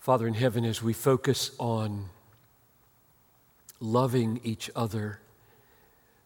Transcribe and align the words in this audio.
Father 0.00 0.26
in 0.26 0.32
heaven, 0.32 0.64
as 0.64 0.82
we 0.82 0.94
focus 0.94 1.50
on 1.58 2.06
loving 3.80 4.40
each 4.42 4.70
other 4.74 5.20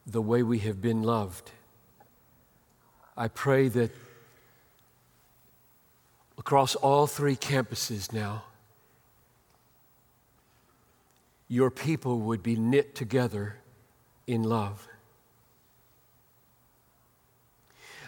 the 0.06 0.22
way 0.22 0.44
we 0.44 0.60
have 0.60 0.80
been 0.80 1.02
loved, 1.02 1.50
I 3.16 3.26
pray 3.26 3.66
that 3.66 3.90
across 6.38 6.76
all 6.76 7.08
three 7.08 7.34
campuses 7.34 8.12
now, 8.12 8.44
your 11.48 11.70
people 11.72 12.20
would 12.20 12.44
be 12.44 12.54
knit 12.54 12.94
together 12.94 13.56
in 14.28 14.44
love. 14.44 14.86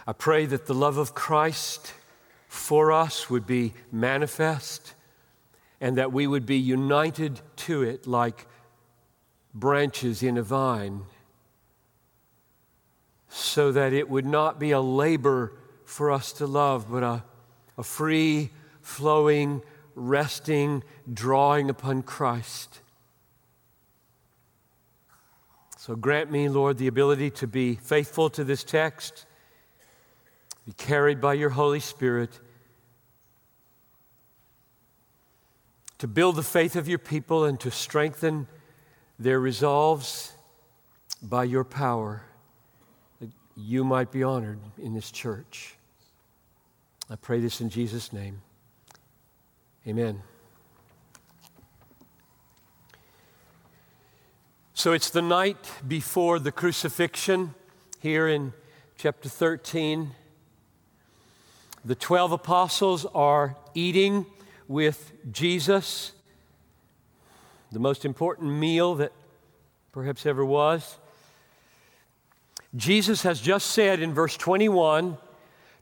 I 0.06 0.12
pray 0.12 0.46
that 0.46 0.66
the 0.66 0.74
love 0.74 0.96
of 0.96 1.12
Christ 1.12 1.92
for 2.46 2.92
us 2.92 3.28
would 3.28 3.48
be 3.48 3.74
manifest 3.90 4.92
and 5.80 5.96
that 5.96 6.12
we 6.12 6.26
would 6.26 6.46
be 6.46 6.56
united 6.56 7.40
to 7.56 7.82
it 7.82 8.06
like 8.06 8.46
branches 9.54 10.22
in 10.22 10.36
a 10.36 10.42
vine, 10.42 11.02
so 13.28 13.72
that 13.72 13.92
it 13.92 14.08
would 14.08 14.26
not 14.26 14.58
be 14.58 14.70
a 14.70 14.80
labor 14.80 15.52
for 15.84 16.10
us 16.10 16.32
to 16.32 16.46
love, 16.46 16.90
but 16.90 17.02
a, 17.02 17.24
a 17.78 17.82
free, 17.82 18.50
flowing, 18.80 19.62
resting, 19.94 20.82
drawing 21.12 21.70
upon 21.70 22.02
Christ. 22.02 22.80
So 25.78 25.94
grant 25.94 26.30
me, 26.30 26.48
Lord, 26.48 26.78
the 26.78 26.88
ability 26.88 27.30
to 27.30 27.46
be 27.46 27.76
faithful 27.76 28.28
to 28.30 28.44
this 28.44 28.64
text, 28.64 29.24
be 30.64 30.72
carried 30.72 31.20
by 31.20 31.34
your 31.34 31.50
Holy 31.50 31.80
Spirit 31.80 32.40
to 35.98 36.06
build 36.06 36.36
the 36.36 36.42
faith 36.42 36.76
of 36.76 36.88
your 36.88 36.98
people 36.98 37.44
and 37.44 37.58
to 37.60 37.70
strengthen 37.70 38.46
their 39.18 39.40
resolves 39.40 40.32
by 41.22 41.44
your 41.44 41.64
power, 41.64 42.22
that 43.20 43.30
you 43.56 43.82
might 43.82 44.12
be 44.12 44.22
honored 44.22 44.58
in 44.78 44.94
this 44.94 45.10
church. 45.10 45.76
I 47.08 47.16
pray 47.16 47.40
this 47.40 47.60
in 47.60 47.70
Jesus' 47.70 48.12
name. 48.12 48.42
Amen. 49.86 50.22
So 54.74 54.92
it's 54.92 55.08
the 55.08 55.22
night 55.22 55.70
before 55.88 56.38
the 56.38 56.52
crucifixion 56.52 57.54
here 58.00 58.28
in 58.28 58.52
chapter 58.98 59.28
13. 59.28 60.10
The 61.84 61.94
12 61.94 62.32
apostles 62.32 63.06
are 63.14 63.56
eating 63.74 64.26
with 64.68 65.12
Jesus, 65.30 66.12
the 67.72 67.78
most 67.78 68.04
important 68.04 68.52
meal 68.52 68.94
that 68.96 69.12
perhaps 69.92 70.26
ever 70.26 70.44
was. 70.44 70.98
Jesus 72.74 73.22
has 73.22 73.40
just 73.40 73.68
said 73.68 74.00
in 74.00 74.12
verse 74.12 74.36
21 74.36 75.18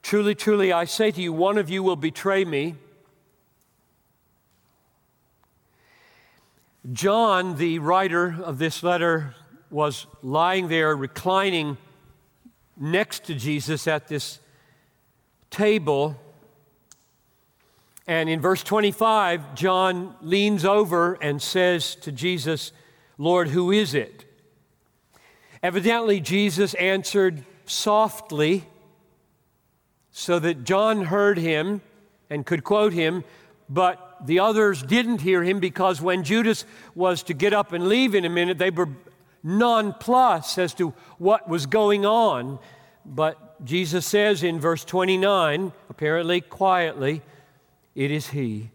Truly, 0.03 0.35
truly, 0.35 0.71
I 0.71 0.85
say 0.85 1.11
to 1.11 1.23
you, 1.23 1.33
one 1.33 1.57
of 1.57 1.71
you 1.71 1.83
will 1.83 1.97
betray 1.97 2.45
me. 2.45 2.75
John, 6.93 7.57
the 7.57 7.79
writer 7.79 8.37
of 8.45 8.59
this 8.59 8.83
letter, 8.83 9.35
was 9.71 10.07
lying 10.23 10.69
there 10.69 10.95
reclining 10.95 11.79
next 12.77 13.25
to 13.25 13.35
Jesus 13.35 13.89
at 13.89 14.09
this 14.09 14.41
table. 15.51 16.17
And 18.07 18.29
in 18.29 18.41
verse 18.41 18.63
25, 18.63 19.55
John 19.55 20.15
leans 20.21 20.65
over 20.65 21.15
and 21.15 21.41
says 21.41 21.95
to 21.97 22.13
Jesus, 22.13 22.73
Lord, 23.17 23.49
who 23.49 23.71
is 23.71 23.95
it? 23.95 24.25
Evidently, 25.63 26.21
Jesus 26.21 26.75
answered 26.75 27.45
softly 27.65 28.65
so 30.11 30.39
that 30.39 30.65
John 30.65 31.07
heard 31.07 31.39
him 31.39 31.81
and 32.29 32.45
could 32.45 32.63
quote 32.63 32.93
him, 32.93 33.25
but 33.71 34.17
the 34.27 34.39
others 34.41 34.83
didn't 34.83 35.23
hear 35.23 35.43
him 35.43 35.59
because 35.59 36.03
when 36.03 36.23
Judas 36.23 36.67
was 36.95 37.23
to 37.25 37.35
get 37.35 37.55
up 37.55 37.73
and 37.73 37.89
leave 37.89 38.15
in 38.15 38.27
a 38.27 38.31
minute, 38.31 38.59
they 38.59 38.71
were 38.71 38.91
nonplussed 39.43 40.59
as 40.59 40.75
to 40.75 40.91
what 41.19 41.49
was 41.49 41.65
going 41.65 42.05
on. 42.05 42.59
But 43.07 43.65
Jesus 43.65 44.07
says 44.07 44.43
in 44.43 44.61
verse 44.61 44.85
29, 44.85 45.73
apparently 45.89 46.41
quietly, 46.43 47.23
it 47.95 48.11
is 48.11 48.29
he 48.29 48.71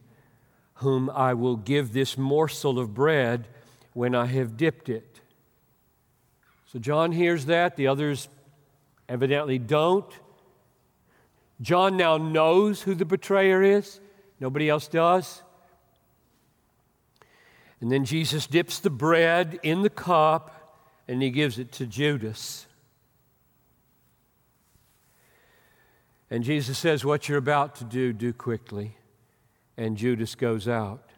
whom 0.75 1.09
I 1.09 1.33
will 1.33 1.57
give 1.57 1.91
this 1.91 2.17
morsel 2.17 2.79
of 2.79 2.93
bread 2.93 3.47
when 3.93 4.15
I 4.15 4.27
have 4.27 4.55
dipped 4.55 4.87
it. 4.87 5.19
So 6.67 6.79
John 6.79 7.11
hears 7.11 7.47
that, 7.47 7.75
the 7.75 7.87
others 7.87 8.29
evidently 9.09 9.59
don't. 9.59 10.09
John 11.59 11.97
now 11.97 12.15
knows 12.15 12.81
who 12.81 12.95
the 12.95 13.05
betrayer 13.05 13.61
is, 13.61 13.99
nobody 14.39 14.69
else 14.69 14.87
does. 14.87 15.43
And 17.81 17.91
then 17.91 18.05
Jesus 18.05 18.47
dips 18.47 18.79
the 18.79 18.89
bread 18.89 19.59
in 19.63 19.81
the 19.81 19.89
cup 19.89 20.77
and 21.07 21.21
he 21.21 21.29
gives 21.29 21.59
it 21.59 21.71
to 21.73 21.85
Judas. 21.85 22.67
And 26.29 26.43
Jesus 26.43 26.77
says, 26.77 27.03
What 27.03 27.27
you're 27.27 27.37
about 27.37 27.75
to 27.75 27.83
do, 27.83 28.13
do 28.13 28.31
quickly 28.31 28.95
and 29.79 29.95
Judas 29.95 30.35
goes 30.35 30.67
out. 30.67 31.09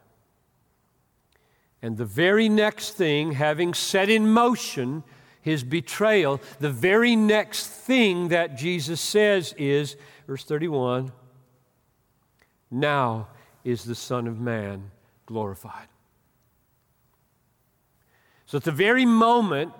And 1.81 1.97
the 1.97 2.05
very 2.05 2.47
next 2.47 2.91
thing, 2.91 3.31
having 3.31 3.73
set 3.73 4.07
in 4.07 4.31
motion 4.31 5.03
his 5.41 5.63
betrayal, 5.63 6.39
the 6.59 6.69
very 6.69 7.16
next 7.16 7.66
thing 7.66 8.27
that 8.27 8.55
Jesus 8.55 9.01
says 9.01 9.55
is, 9.57 9.95
verse 10.27 10.44
31, 10.44 11.11
now 12.69 13.29
is 13.63 13.83
the 13.83 13.95
Son 13.95 14.27
of 14.27 14.39
Man 14.39 14.91
glorified. 15.25 15.88
So 18.45 18.57
at 18.57 18.63
the 18.63 18.72
very 18.72 19.07
moment 19.07 19.73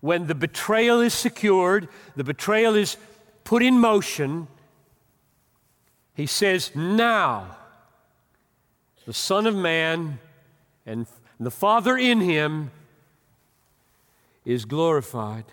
when 0.00 0.26
the 0.26 0.34
betrayal 0.34 1.00
is 1.00 1.14
secured, 1.14 1.88
the 2.16 2.24
betrayal 2.24 2.74
is 2.74 2.96
put 3.44 3.62
in 3.62 3.78
motion, 3.78 4.48
he 6.14 6.26
says, 6.26 6.74
Now 6.74 7.58
the 9.08 9.14
Son 9.14 9.46
of 9.46 9.56
Man 9.56 10.18
and 10.84 11.06
the 11.40 11.50
Father 11.50 11.96
in 11.96 12.20
him 12.20 12.70
is 14.44 14.66
glorified. 14.66 15.46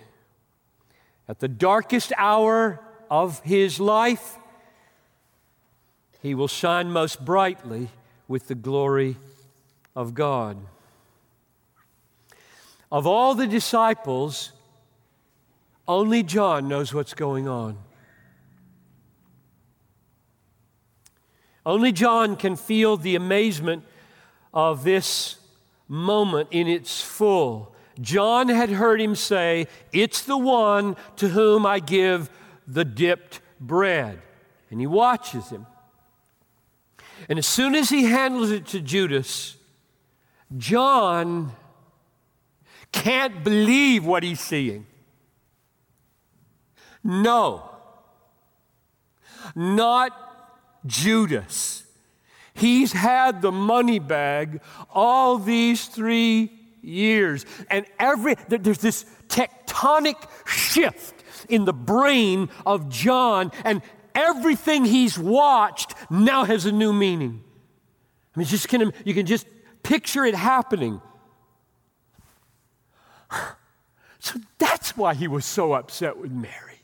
At 1.29 1.39
the 1.39 1.47
darkest 1.47 2.11
hour 2.17 2.81
of 3.09 3.39
his 3.43 3.79
life, 3.79 4.37
he 6.21 6.35
will 6.35 6.49
shine 6.49 6.91
most 6.91 7.23
brightly 7.23 7.87
with 8.27 8.49
the 8.49 8.55
glory 8.55 9.15
of 9.95 10.13
God. 10.13 10.57
Of 12.91 13.07
all 13.07 13.35
the 13.35 13.47
disciples, 13.47 14.51
only 15.87 16.23
John 16.23 16.67
knows 16.67 16.93
what's 16.93 17.13
going 17.13 17.47
on. 17.47 17.77
Only 21.65 21.91
John 21.91 22.35
can 22.35 22.55
feel 22.55 22.97
the 22.97 23.15
amazement 23.15 23.83
of 24.53 24.83
this 24.83 25.37
moment 25.87 26.49
in 26.51 26.67
its 26.67 27.01
full. 27.01 27.73
John 27.99 28.49
had 28.49 28.69
heard 28.69 29.01
him 29.01 29.15
say, 29.15 29.67
It's 29.91 30.21
the 30.21 30.37
one 30.37 30.95
to 31.17 31.29
whom 31.29 31.65
I 31.65 31.79
give 31.79 32.29
the 32.67 32.85
dipped 32.85 33.41
bread. 33.59 34.21
And 34.69 34.79
he 34.79 34.87
watches 34.87 35.49
him. 35.49 35.65
And 37.29 37.39
as 37.39 37.47
soon 37.47 37.75
as 37.75 37.89
he 37.89 38.03
handles 38.03 38.51
it 38.51 38.67
to 38.67 38.81
Judas, 38.81 39.55
John 40.57 41.53
can't 42.91 43.43
believe 43.43 44.05
what 44.05 44.23
he's 44.23 44.39
seeing. 44.39 44.85
No, 47.03 47.69
not 49.55 50.24
Judas. 50.85 51.83
He's 52.53 52.93
had 52.93 53.41
the 53.41 53.51
money 53.51 53.99
bag 53.99 54.61
all 54.89 55.37
these 55.37 55.87
three 55.87 56.51
years. 56.81 57.45
And 57.69 57.85
every, 57.99 58.35
there's 58.47 58.77
this 58.77 59.05
tectonic 59.27 60.15
shift 60.47 61.23
in 61.49 61.65
the 61.65 61.73
brain 61.73 62.49
of 62.65 62.89
John, 62.89 63.51
and 63.63 63.81
everything 64.13 64.85
he's 64.85 65.19
watched 65.19 65.93
now 66.09 66.43
has 66.45 66.65
a 66.65 66.71
new 66.71 66.93
meaning. 66.93 67.43
I 68.35 68.39
mean, 68.39 68.47
just 68.47 68.67
can, 68.67 68.93
you 69.03 69.13
can 69.13 69.25
just 69.25 69.47
picture 69.83 70.25
it 70.25 70.35
happening. 70.35 71.01
So 74.19 74.39
that's 74.57 74.97
why 74.97 75.13
he 75.13 75.27
was 75.27 75.45
so 75.45 75.73
upset 75.73 76.17
with 76.17 76.31
Mary. 76.31 76.74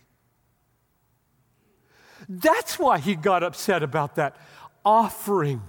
That's 2.39 2.79
why 2.79 2.99
he 2.99 3.15
got 3.15 3.43
upset 3.43 3.83
about 3.83 4.15
that 4.15 4.37
offering. 4.85 5.61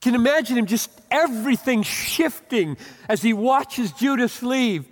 can 0.00 0.14
you 0.14 0.20
imagine 0.20 0.58
him 0.58 0.66
just 0.66 0.90
everything 1.10 1.82
shifting 1.82 2.76
as 3.08 3.22
he 3.22 3.32
watches 3.32 3.92
Judas 3.92 4.42
leave. 4.42 4.86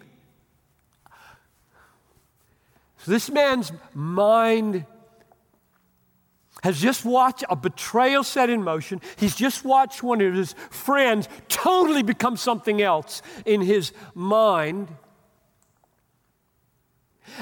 So 2.99 3.11
this 3.11 3.31
man's 3.31 3.71
mind 3.93 4.87
has 6.63 6.81
just 6.81 7.05
watched 7.05 7.45
a 7.51 7.57
betrayal 7.57 8.25
set 8.25 8.49
in 8.49 8.63
motion. 8.63 9.01
He's 9.17 9.37
just 9.37 9.65
watched 9.65 10.03
one 10.03 10.21
of 10.21 10.35
his 10.35 10.55
friends 10.71 11.29
totally 11.49 12.03
become 12.03 12.37
something 12.37 12.81
else 12.81 13.23
in 13.45 13.61
his 13.61 13.93
mind. 14.15 14.89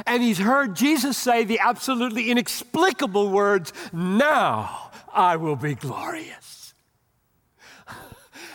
And 0.06 0.22
he's 0.22 0.38
heard 0.38 0.74
Jesus 0.74 1.16
say 1.16 1.44
the 1.44 1.58
absolutely 1.58 2.30
inexplicable 2.30 3.28
words, 3.30 3.72
Now 3.92 4.90
I 5.12 5.36
will 5.36 5.56
be 5.56 5.74
glorious. 5.74 6.74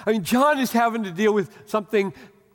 I 0.06 0.12
mean, 0.14 0.24
John 0.24 0.60
is 0.60 0.72
having 0.72 1.04
to 1.04 1.12
deal 1.12 1.34
with 1.34 1.52
something 1.66 2.14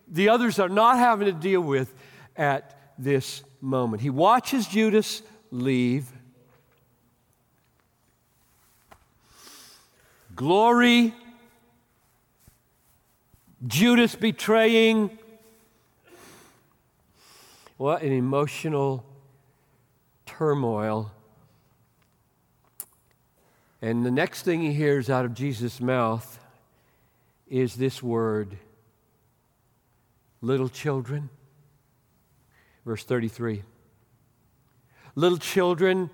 the 0.08 0.28
others 0.28 0.58
are 0.58 0.68
not 0.68 0.98
having 0.98 1.26
to 1.26 1.32
deal 1.32 1.60
with 1.60 1.92
at 2.36 2.92
this 2.98 3.42
moment. 3.60 4.02
He 4.02 4.10
watches 4.10 4.66
Judas 4.66 5.22
leave. 5.50 6.10
Glory, 10.34 11.14
Judas 13.66 14.14
betraying. 14.14 15.18
What 17.82 18.02
an 18.02 18.12
emotional 18.12 19.04
turmoil. 20.24 21.10
And 23.82 24.06
the 24.06 24.10
next 24.12 24.42
thing 24.44 24.60
he 24.62 24.72
hears 24.72 25.10
out 25.10 25.24
of 25.24 25.34
Jesus' 25.34 25.80
mouth 25.80 26.38
is 27.48 27.74
this 27.74 28.00
word 28.00 28.56
little 30.40 30.68
children. 30.68 31.28
Verse 32.86 33.02
33 33.02 33.64
Little 35.16 35.38
children, 35.38 36.08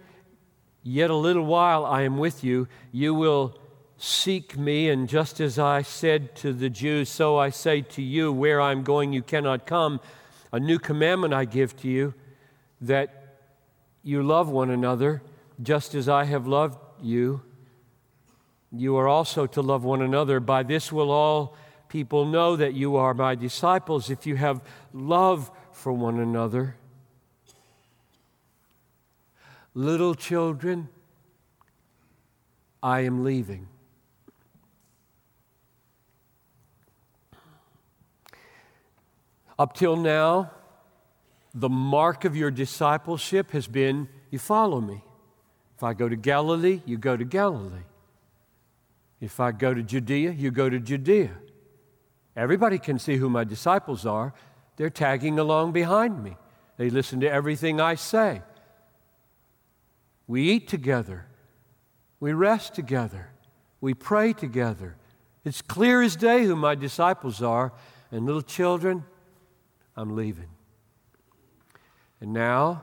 yet 0.83 1.11
a 1.11 1.15
little 1.15 1.45
while 1.45 1.85
I 1.85 2.01
am 2.01 2.17
with 2.17 2.43
you. 2.43 2.67
You 2.93 3.13
will 3.13 3.59
seek 3.99 4.57
me, 4.57 4.89
and 4.89 5.07
just 5.07 5.39
as 5.39 5.59
I 5.59 5.83
said 5.83 6.35
to 6.37 6.55
the 6.55 6.71
Jews, 6.71 7.11
so 7.11 7.37
I 7.37 7.51
say 7.51 7.83
to 7.83 8.01
you, 8.01 8.33
where 8.33 8.59
I'm 8.59 8.85
going, 8.85 9.13
you 9.13 9.23
cannot 9.23 9.67
come. 9.67 10.01
A 10.53 10.61
new 10.61 10.79
commandment 10.79 11.35
I 11.35 11.45
give 11.45 11.77
to 11.79 11.89
you, 11.89 12.15
that 12.81 13.37
you 14.03 14.23
love 14.23 14.49
one 14.49 14.71
another, 14.71 15.23
just 15.63 15.95
as 15.95 16.09
I 16.09 16.25
have 16.25 16.47
loved 16.47 16.79
you. 17.03 17.43
You 18.71 18.97
are 18.97 19.09
also 19.09 19.47
to 19.47 19.63
love 19.63 19.85
one 19.85 20.03
another. 20.03 20.41
By 20.41 20.63
this 20.63 20.93
will 20.93 21.11
all 21.11 21.57
people 21.89 22.25
know 22.25 22.57
that 22.57 22.75
you 22.75 22.97
are 22.97 23.15
my 23.15 23.35
disciples, 23.35 24.11
if 24.11 24.27
you 24.27 24.37
have 24.37 24.63
love 24.93 25.51
for 25.73 25.93
one 25.93 26.19
another. 26.19 26.77
Little 29.75 30.15
children, 30.15 30.89
I 32.83 33.01
am 33.01 33.25
leaving. 33.25 33.69
Up 39.59 39.75
till 39.75 39.97
now, 39.97 40.51
the 41.55 41.69
mark 41.69 42.25
of 42.25 42.37
your 42.37 42.51
discipleship 42.51 43.51
has 43.51 43.67
been 43.67 44.09
you 44.31 44.39
follow 44.39 44.81
me. 44.81 45.03
If 45.77 45.83
I 45.83 45.95
go 45.95 46.09
to 46.09 46.17
Galilee, 46.17 46.83
you 46.87 46.99
go 46.99 47.17
to 47.17 47.25
Galilee. 47.25 47.85
If 49.21 49.41
I 49.41 49.53
go 49.53 49.75
to 49.75 49.83
Judea, 49.83 50.33
you 50.33 50.51
go 50.51 50.69
to 50.69 50.79
Judea. 50.79 51.31
Everybody 52.37 52.79
can 52.79 52.99
see 52.99 53.17
who 53.17 53.29
my 53.29 53.45
disciples 53.45 54.07
are. 54.07 54.33
They're 54.77 54.91
tagging 54.91 55.39
along 55.39 55.73
behind 55.73 56.23
me. 56.23 56.37
They 56.77 56.91
listen 56.91 57.19
to 57.21 57.31
everything 57.31 57.81
I 57.81 57.97
say. 57.97 58.43
We 60.29 60.43
eat 60.51 60.69
together. 60.69 61.27
We 62.21 62.33
rest 62.33 62.75
together. 62.75 63.31
We 63.81 63.95
pray 63.95 64.33
together. 64.33 64.97
It's 65.45 65.63
clear 65.63 66.03
as 66.03 66.15
day 66.15 66.45
who 66.45 66.55
my 66.55 66.77
disciples 66.77 67.43
are. 67.43 67.73
And 68.13 68.25
little 68.25 68.43
children, 68.43 69.05
I'm 69.99 70.15
leaving. 70.15 70.49
And 72.21 72.33
now, 72.33 72.83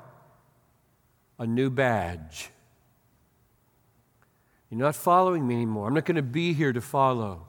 a 1.39 1.47
new 1.47 1.69
badge. 1.69 2.49
You're 4.69 4.81
not 4.81 4.95
following 4.95 5.47
me 5.47 5.55
anymore. 5.55 5.87
I'm 5.87 5.93
not 5.93 6.03
going 6.03 6.17
to 6.17 6.21
be 6.21 6.51
here 6.51 6.73
to 6.73 6.81
follow. 6.81 7.47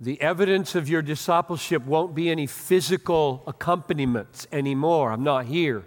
The 0.00 0.18
evidence 0.22 0.74
of 0.74 0.88
your 0.88 1.02
discipleship 1.02 1.84
won't 1.84 2.14
be 2.14 2.30
any 2.30 2.46
physical 2.46 3.42
accompaniments 3.46 4.46
anymore. 4.50 5.12
I'm 5.12 5.22
not 5.22 5.44
here. 5.44 5.84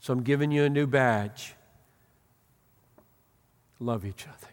So 0.00 0.12
I'm 0.12 0.24
giving 0.24 0.50
you 0.50 0.64
a 0.64 0.68
new 0.68 0.88
badge. 0.88 1.54
Love 3.78 4.04
each 4.04 4.26
other 4.26 4.48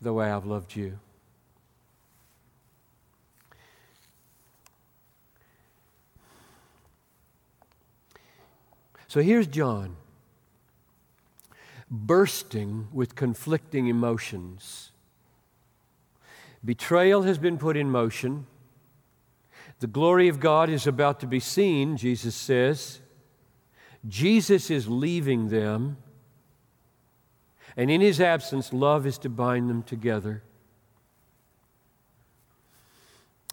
the 0.00 0.14
way 0.14 0.30
I've 0.30 0.46
loved 0.46 0.74
you. 0.74 0.98
So 9.12 9.20
here's 9.20 9.46
John 9.46 9.96
bursting 11.90 12.88
with 12.94 13.14
conflicting 13.14 13.88
emotions. 13.88 14.90
Betrayal 16.64 17.20
has 17.24 17.36
been 17.36 17.58
put 17.58 17.76
in 17.76 17.90
motion. 17.90 18.46
The 19.80 19.86
glory 19.86 20.28
of 20.28 20.40
God 20.40 20.70
is 20.70 20.86
about 20.86 21.20
to 21.20 21.26
be 21.26 21.40
seen, 21.40 21.98
Jesus 21.98 22.34
says. 22.34 23.02
Jesus 24.08 24.70
is 24.70 24.88
leaving 24.88 25.50
them. 25.50 25.98
And 27.76 27.90
in 27.90 28.00
his 28.00 28.18
absence, 28.18 28.72
love 28.72 29.06
is 29.06 29.18
to 29.18 29.28
bind 29.28 29.68
them 29.68 29.82
together. 29.82 30.42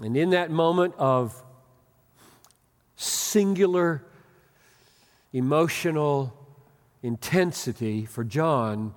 And 0.01 0.15
in 0.15 0.29
that 0.29 0.51
moment 0.51 0.93
of 0.97 1.43
singular 2.95 4.05
emotional 5.31 6.33
intensity 7.03 8.05
for 8.05 8.23
John, 8.23 8.93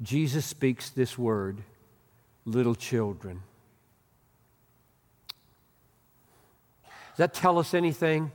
Jesus 0.00 0.46
speaks 0.46 0.90
this 0.90 1.18
word 1.18 1.62
little 2.44 2.74
children. 2.74 3.42
Does 6.84 7.18
that 7.18 7.34
tell 7.34 7.58
us 7.58 7.74
anything? 7.74 8.32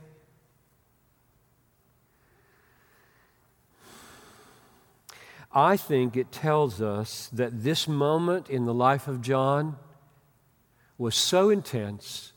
I 5.52 5.76
think 5.76 6.16
it 6.16 6.30
tells 6.30 6.80
us 6.80 7.28
that 7.32 7.64
this 7.64 7.88
moment 7.88 8.48
in 8.48 8.66
the 8.66 8.74
life 8.74 9.08
of 9.08 9.20
John 9.20 9.76
was 10.96 11.16
so 11.16 11.48
intense, 11.50 12.32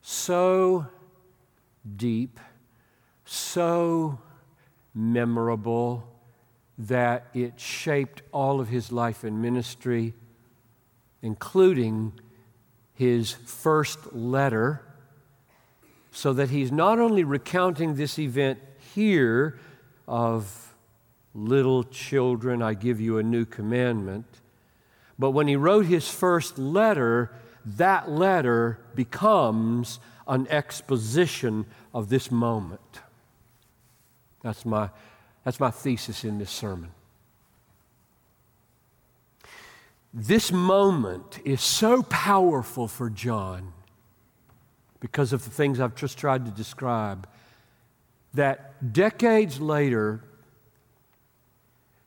so 0.00 0.86
deep, 1.96 2.38
so 3.24 4.18
memorable 4.98 6.04
that 6.76 7.26
it 7.32 7.58
shaped 7.58 8.22
all 8.32 8.60
of 8.60 8.68
his 8.68 8.90
life 8.90 9.22
and 9.22 9.40
ministry, 9.40 10.12
including 11.22 12.12
his 12.94 13.32
first 13.32 14.12
letter, 14.12 14.82
so 16.10 16.32
that 16.32 16.50
he's 16.50 16.72
not 16.72 16.98
only 16.98 17.22
recounting 17.22 17.94
this 17.94 18.18
event 18.18 18.58
here 18.94 19.56
of 20.08 20.74
little 21.32 21.84
children, 21.84 22.60
I 22.60 22.74
give 22.74 23.00
you 23.00 23.18
a 23.18 23.22
new 23.22 23.44
commandment, 23.44 24.26
but 25.16 25.30
when 25.30 25.46
he 25.46 25.54
wrote 25.54 25.86
his 25.86 26.08
first 26.08 26.58
letter, 26.58 27.30
that 27.64 28.10
letter 28.10 28.80
becomes 28.96 30.00
an 30.26 30.48
exposition 30.48 31.66
of 31.94 32.08
this 32.08 32.30
moment. 32.30 33.00
That's 34.42 34.64
my, 34.64 34.90
that's 35.44 35.60
my 35.60 35.70
thesis 35.70 36.24
in 36.24 36.38
this 36.38 36.50
sermon. 36.50 36.90
This 40.14 40.50
moment 40.50 41.38
is 41.44 41.60
so 41.60 42.02
powerful 42.04 42.88
for 42.88 43.10
John 43.10 43.72
because 45.00 45.32
of 45.32 45.44
the 45.44 45.50
things 45.50 45.80
I've 45.80 45.94
just 45.94 46.18
tried 46.18 46.44
to 46.46 46.50
describe 46.50 47.28
that 48.34 48.92
decades 48.92 49.60
later, 49.60 50.22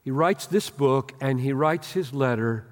he 0.03 0.11
writes 0.11 0.45
this 0.47 0.69
book 0.69 1.13
and 1.21 1.39
he 1.39 1.53
writes 1.53 1.93
his 1.93 2.13
letter 2.13 2.65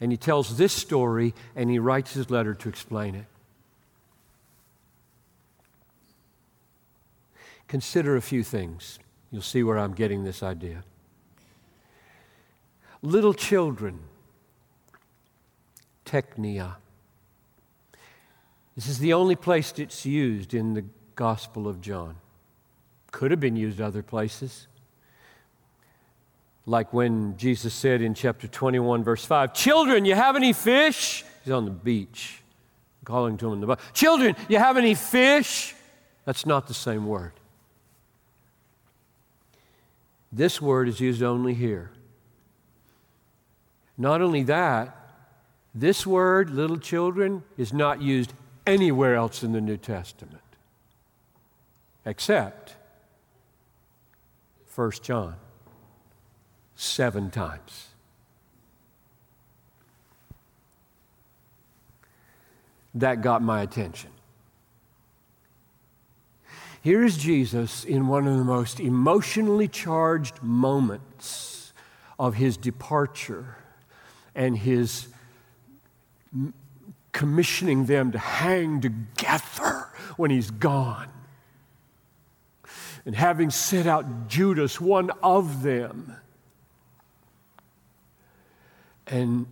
and 0.00 0.10
he 0.10 0.18
tells 0.18 0.56
this 0.56 0.72
story 0.72 1.34
and 1.54 1.70
he 1.70 1.78
writes 1.78 2.12
his 2.12 2.30
letter 2.30 2.54
to 2.54 2.68
explain 2.68 3.14
it. 3.14 3.26
Consider 7.68 8.16
a 8.16 8.22
few 8.22 8.42
things. 8.42 8.98
You'll 9.30 9.42
see 9.42 9.62
where 9.62 9.78
I'm 9.78 9.94
getting 9.94 10.24
this 10.24 10.42
idea. 10.42 10.84
Little 13.00 13.34
children, 13.34 13.98
teknia. 16.04 16.76
This 18.76 18.88
is 18.88 18.98
the 18.98 19.12
only 19.12 19.36
place 19.36 19.72
it's 19.78 20.06
used 20.06 20.54
in 20.54 20.74
the 20.74 20.84
Gospel 21.14 21.66
of 21.66 21.80
John. 21.80 22.16
Could 23.10 23.30
have 23.30 23.40
been 23.40 23.56
used 23.56 23.80
other 23.80 24.02
places. 24.02 24.66
Like 26.64 26.92
when 26.92 27.36
Jesus 27.36 27.74
said 27.74 28.02
in 28.02 28.14
chapter 28.14 28.46
21, 28.46 29.02
verse 29.02 29.24
5, 29.24 29.52
Children, 29.52 30.04
you 30.04 30.14
have 30.14 30.36
any 30.36 30.52
fish? 30.52 31.24
He's 31.42 31.52
on 31.52 31.64
the 31.64 31.72
beach, 31.72 32.40
calling 33.04 33.36
to 33.38 33.46
them 33.46 33.54
in 33.54 33.60
the 33.60 33.66
boat. 33.66 33.80
Children, 33.92 34.36
you 34.48 34.58
have 34.58 34.76
any 34.76 34.94
fish? 34.94 35.74
That's 36.24 36.46
not 36.46 36.68
the 36.68 36.74
same 36.74 37.06
word. 37.06 37.32
This 40.32 40.60
word 40.60 40.88
is 40.88 41.00
used 41.00 41.22
only 41.22 41.54
here. 41.54 41.90
Not 43.98 44.22
only 44.22 44.42
that, 44.44 44.96
this 45.74 46.06
word, 46.06 46.50
little 46.50 46.78
children, 46.78 47.42
is 47.56 47.72
not 47.72 48.00
used 48.00 48.32
anywhere 48.66 49.14
else 49.14 49.42
in 49.42 49.52
the 49.52 49.60
New 49.60 49.76
Testament 49.76 50.42
except 52.04 52.76
1 54.74 54.90
John 55.02 55.36
seven 56.74 57.30
times. 57.30 57.88
That 62.94 63.22
got 63.22 63.42
my 63.42 63.62
attention. 63.62 64.10
Here 66.82 67.04
is 67.04 67.16
Jesus 67.16 67.84
in 67.84 68.08
one 68.08 68.26
of 68.26 68.36
the 68.36 68.44
most 68.44 68.80
emotionally 68.80 69.68
charged 69.68 70.42
moments 70.42 71.72
of 72.18 72.34
his 72.34 72.56
departure 72.56 73.56
and 74.34 74.58
his 74.58 75.06
commissioning 77.12 77.86
them 77.86 78.10
to 78.10 78.18
hang 78.18 78.80
together 78.80 79.90
when 80.16 80.32
he's 80.32 80.50
gone. 80.50 81.08
And 83.06 83.14
having 83.14 83.50
sent 83.50 83.86
out 83.86 84.26
Judas, 84.26 84.80
one 84.80 85.10
of 85.22 85.62
them. 85.62 86.16
And 89.06 89.46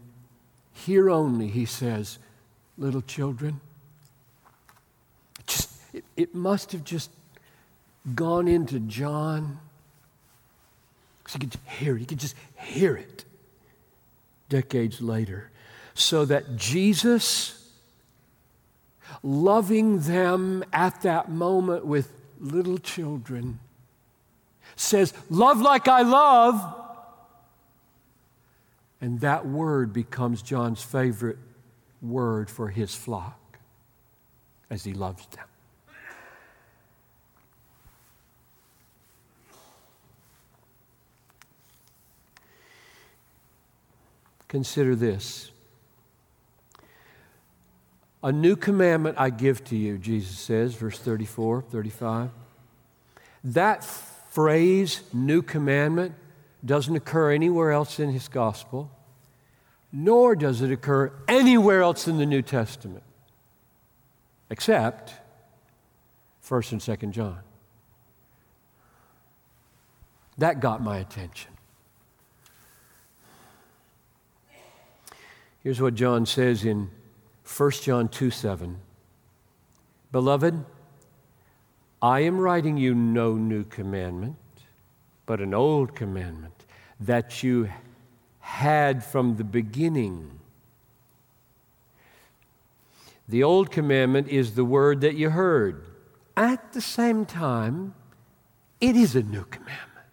here 0.72 1.08
only, 1.10 1.46
he 1.46 1.64
says, 1.64 2.18
little 2.76 3.02
children, 3.02 3.60
just, 5.46 5.70
it, 5.92 6.04
it 6.16 6.34
must 6.34 6.72
have 6.72 6.82
just 6.82 7.10
gone 8.14 8.48
into 8.48 8.80
John. 8.80 9.58
So 11.26 11.38
you 11.40 11.48
could 11.48 11.60
hear 11.66 11.96
it. 11.96 12.00
You 12.00 12.06
could 12.06 12.18
just 12.18 12.36
hear 12.56 12.96
it 12.96 13.24
decades 14.48 15.00
later. 15.00 15.50
So 15.94 16.24
that 16.24 16.56
Jesus, 16.56 17.70
loving 19.22 20.00
them 20.00 20.64
at 20.72 21.02
that 21.02 21.30
moment 21.30 21.84
with 21.84 22.12
little 22.40 22.78
children, 22.78 23.60
says, 24.76 25.12
Love 25.28 25.60
like 25.60 25.88
I 25.88 26.02
love. 26.02 26.76
And 29.00 29.20
that 29.20 29.46
word 29.46 29.92
becomes 29.92 30.42
John's 30.42 30.82
favorite 30.82 31.38
word 32.02 32.50
for 32.50 32.68
his 32.68 32.94
flock 32.94 33.58
as 34.68 34.84
he 34.84 34.92
loves 34.92 35.26
them. 35.28 35.46
Consider 44.50 44.96
this. 44.96 45.52
A 48.20 48.32
new 48.32 48.56
commandment 48.56 49.14
I 49.16 49.30
give 49.30 49.62
to 49.66 49.76
you, 49.76 49.96
Jesus 49.96 50.36
says, 50.36 50.74
verse 50.74 50.98
34, 50.98 51.62
35. 51.62 52.30
That 53.44 53.84
phrase, 53.84 55.02
new 55.12 55.40
commandment, 55.40 56.16
doesn't 56.64 56.96
occur 56.96 57.30
anywhere 57.30 57.70
else 57.70 58.00
in 58.00 58.10
his 58.10 58.26
gospel, 58.26 58.90
nor 59.92 60.34
does 60.34 60.62
it 60.62 60.72
occur 60.72 61.12
anywhere 61.28 61.82
else 61.82 62.08
in 62.08 62.18
the 62.18 62.26
New 62.26 62.42
Testament, 62.42 63.04
except 64.50 65.14
1st 66.44 66.72
and 66.72 66.80
2nd 66.80 67.10
John. 67.12 67.38
That 70.38 70.58
got 70.58 70.82
my 70.82 70.98
attention. 70.98 71.52
Here's 75.62 75.80
what 75.80 75.94
John 75.94 76.24
says 76.24 76.64
in 76.64 76.90
1 77.56 77.70
John 77.82 78.08
2 78.08 78.30
7. 78.30 78.78
Beloved, 80.10 80.64
I 82.00 82.20
am 82.20 82.38
writing 82.40 82.78
you 82.78 82.94
no 82.94 83.34
new 83.34 83.64
commandment, 83.64 84.36
but 85.26 85.40
an 85.40 85.52
old 85.52 85.94
commandment 85.94 86.64
that 86.98 87.42
you 87.42 87.68
had 88.40 89.04
from 89.04 89.36
the 89.36 89.44
beginning. 89.44 90.40
The 93.28 93.42
old 93.42 93.70
commandment 93.70 94.28
is 94.28 94.54
the 94.54 94.64
word 94.64 95.02
that 95.02 95.14
you 95.14 95.30
heard. 95.30 95.84
At 96.36 96.72
the 96.72 96.80
same 96.80 97.26
time, 97.26 97.94
it 98.80 98.96
is 98.96 99.14
a 99.14 99.22
new 99.22 99.44
commandment 99.44 100.06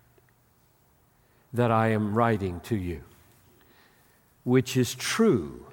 that 1.54 1.72
I 1.72 1.88
am 1.88 2.13
writing 2.13 2.60
to 2.62 2.75
you 2.75 3.01
which 4.48 4.77
is 4.77 4.96
true 4.96 5.66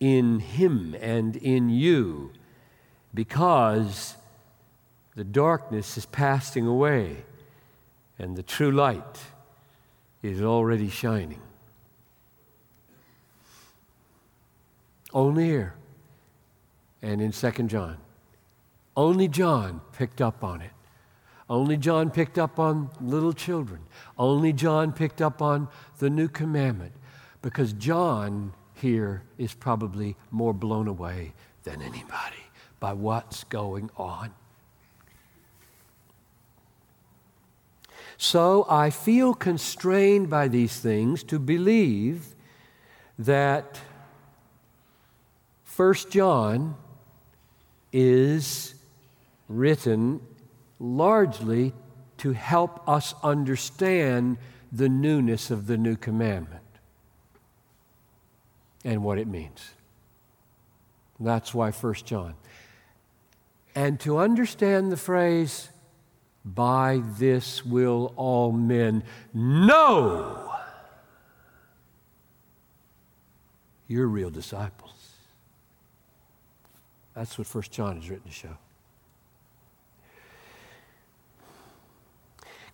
in 0.00 0.40
him 0.40 0.92
and 1.00 1.36
in 1.36 1.70
you, 1.70 2.32
because 3.14 4.16
the 5.14 5.22
darkness 5.22 5.96
is 5.96 6.04
passing 6.06 6.66
away 6.66 7.18
and 8.18 8.36
the 8.36 8.42
true 8.42 8.72
light 8.72 9.20
is 10.20 10.42
already 10.42 10.90
shining. 10.90 11.40
Only 15.14 15.44
here 15.44 15.74
and 17.00 17.22
in 17.22 17.30
2 17.30 17.50
John. 17.68 17.98
Only 18.96 19.28
John 19.28 19.80
picked 19.92 20.20
up 20.20 20.42
on 20.42 20.60
it. 20.60 20.72
Only 21.48 21.76
John 21.76 22.10
picked 22.10 22.36
up 22.36 22.58
on 22.58 22.90
little 23.00 23.32
children. 23.32 23.82
Only 24.18 24.52
John 24.52 24.90
picked 24.92 25.22
up 25.22 25.40
on 25.40 25.68
the 26.00 26.10
new 26.10 26.26
commandment 26.26 26.94
because 27.42 27.72
John 27.72 28.52
here 28.74 29.22
is 29.36 29.54
probably 29.54 30.16
more 30.30 30.52
blown 30.52 30.88
away 30.88 31.32
than 31.64 31.82
anybody 31.82 32.44
by 32.80 32.92
what's 32.92 33.44
going 33.44 33.90
on. 33.96 34.32
So 38.16 38.66
I 38.68 38.90
feel 38.90 39.32
constrained 39.34 40.28
by 40.28 40.48
these 40.48 40.80
things 40.80 41.22
to 41.24 41.38
believe 41.38 42.34
that 43.18 43.80
First 45.64 46.10
John 46.10 46.76
is 47.92 48.74
written 49.48 50.20
largely 50.80 51.72
to 52.18 52.32
help 52.32 52.86
us 52.88 53.14
understand 53.22 54.38
the 54.72 54.88
newness 54.88 55.50
of 55.50 55.66
the 55.68 55.76
new 55.76 55.96
commandment 55.96 56.57
and 58.84 59.02
what 59.02 59.18
it 59.18 59.26
means. 59.26 59.70
That's 61.20 61.52
why 61.52 61.70
1 61.70 61.94
John. 62.04 62.34
And 63.74 63.98
to 64.00 64.18
understand 64.18 64.90
the 64.90 64.96
phrase, 64.96 65.68
by 66.44 67.02
this 67.18 67.64
will 67.64 68.12
all 68.16 68.52
men 68.52 69.02
know 69.34 70.52
you're 73.86 74.06
real 74.06 74.30
disciples. 74.30 74.92
That's 77.14 77.36
what 77.36 77.52
1 77.52 77.64
John 77.70 77.98
is 77.98 78.08
written 78.08 78.28
to 78.28 78.34
show. 78.34 78.56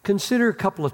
Consider 0.03 0.51
a 0.51 0.55
couple 0.55 0.85
of 0.85 0.93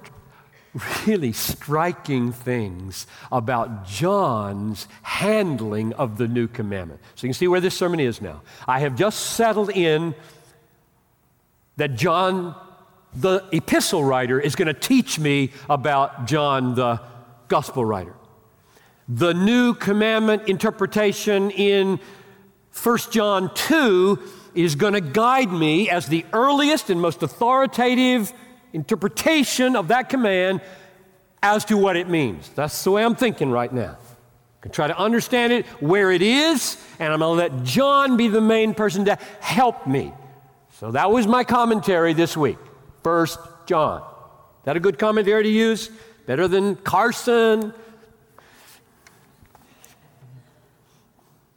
really 1.07 1.33
striking 1.33 2.33
things 2.33 3.07
about 3.33 3.87
John's 3.87 4.87
handling 5.03 5.93
of 5.95 6.17
the 6.17 6.29
new 6.29 6.47
commandment. 6.47 7.01
So 7.17 7.27
you 7.27 7.31
can 7.31 7.35
see 7.35 7.49
where 7.49 7.61
this 7.61 7.77
sermon 7.77 8.01
is 8.01 8.21
now. 8.21 8.43
I 8.69 8.81
have 8.81 8.97
just 8.97 9.19
settled 9.21 9.71
in 9.71 10.15
that 11.77 11.97
John, 11.97 12.55
the 13.15 13.45
epistle 13.53 14.05
writer, 14.05 14.39
is 14.39 14.55
going 14.55 14.69
to 14.69 14.75
teach 14.75 15.19
me 15.19 15.51
about 15.69 16.27
John, 16.27 16.75
the 16.75 17.01
gospel 17.49 17.85
writer. 17.85 18.15
The 19.09 19.35
new 19.35 19.75
commandment 19.75 20.49
interpretation 20.49 21.51
in 21.51 21.99
1 22.81 22.99
John 23.11 23.53
2 23.55 24.19
is 24.55 24.77
going 24.77 24.93
to 24.93 25.01
guide 25.01 25.51
me 25.51 25.91
as 25.91 26.07
the 26.07 26.25
earliest 26.33 26.91
and 26.91 27.01
most 27.01 27.23
authoritative 27.23 28.33
interpretation 28.73 29.77
of 29.77 29.89
that 29.89 30.09
command 30.09 30.61
as 31.43 31.65
to 31.67 31.77
what 31.77 31.97
it 31.97 32.09
means. 32.09 32.49
That's 32.51 32.85
the 32.85 32.91
way 32.91 33.05
I'm 33.05 33.15
thinking 33.15 33.51
right 33.51 33.73
now. 33.73 33.97
I 34.01 34.63
can 34.63 34.73
try 34.73 34.89
to 34.89 34.99
understand 34.99 35.53
it 35.53 35.67
where 35.81 36.11
it 36.11 36.23
is, 36.23 36.77
and 36.99 37.13
I'm 37.13 37.21
going 37.21 37.39
to 37.39 37.57
let 37.57 37.65
John 37.65 38.17
be 38.17 38.29
the 38.29 38.43
main 38.43 38.75
person 38.75 39.07
to 39.07 39.17
help 39.41 39.87
me. 39.87 40.13
So 40.79 40.91
that 40.91 41.11
was 41.11 41.27
my 41.27 41.45
commentary 41.45 42.13
this 42.13 42.37
week. 42.37 42.59
First 43.03 43.39
John. 43.67 44.01
Is 44.01 44.65
that 44.65 44.77
a 44.77 44.81
good 44.81 44.99
commentary 44.99 45.45
to 45.45 45.49
use? 45.49 45.91
Better 46.27 46.47
than 46.47 46.77
Carson? 46.77 47.73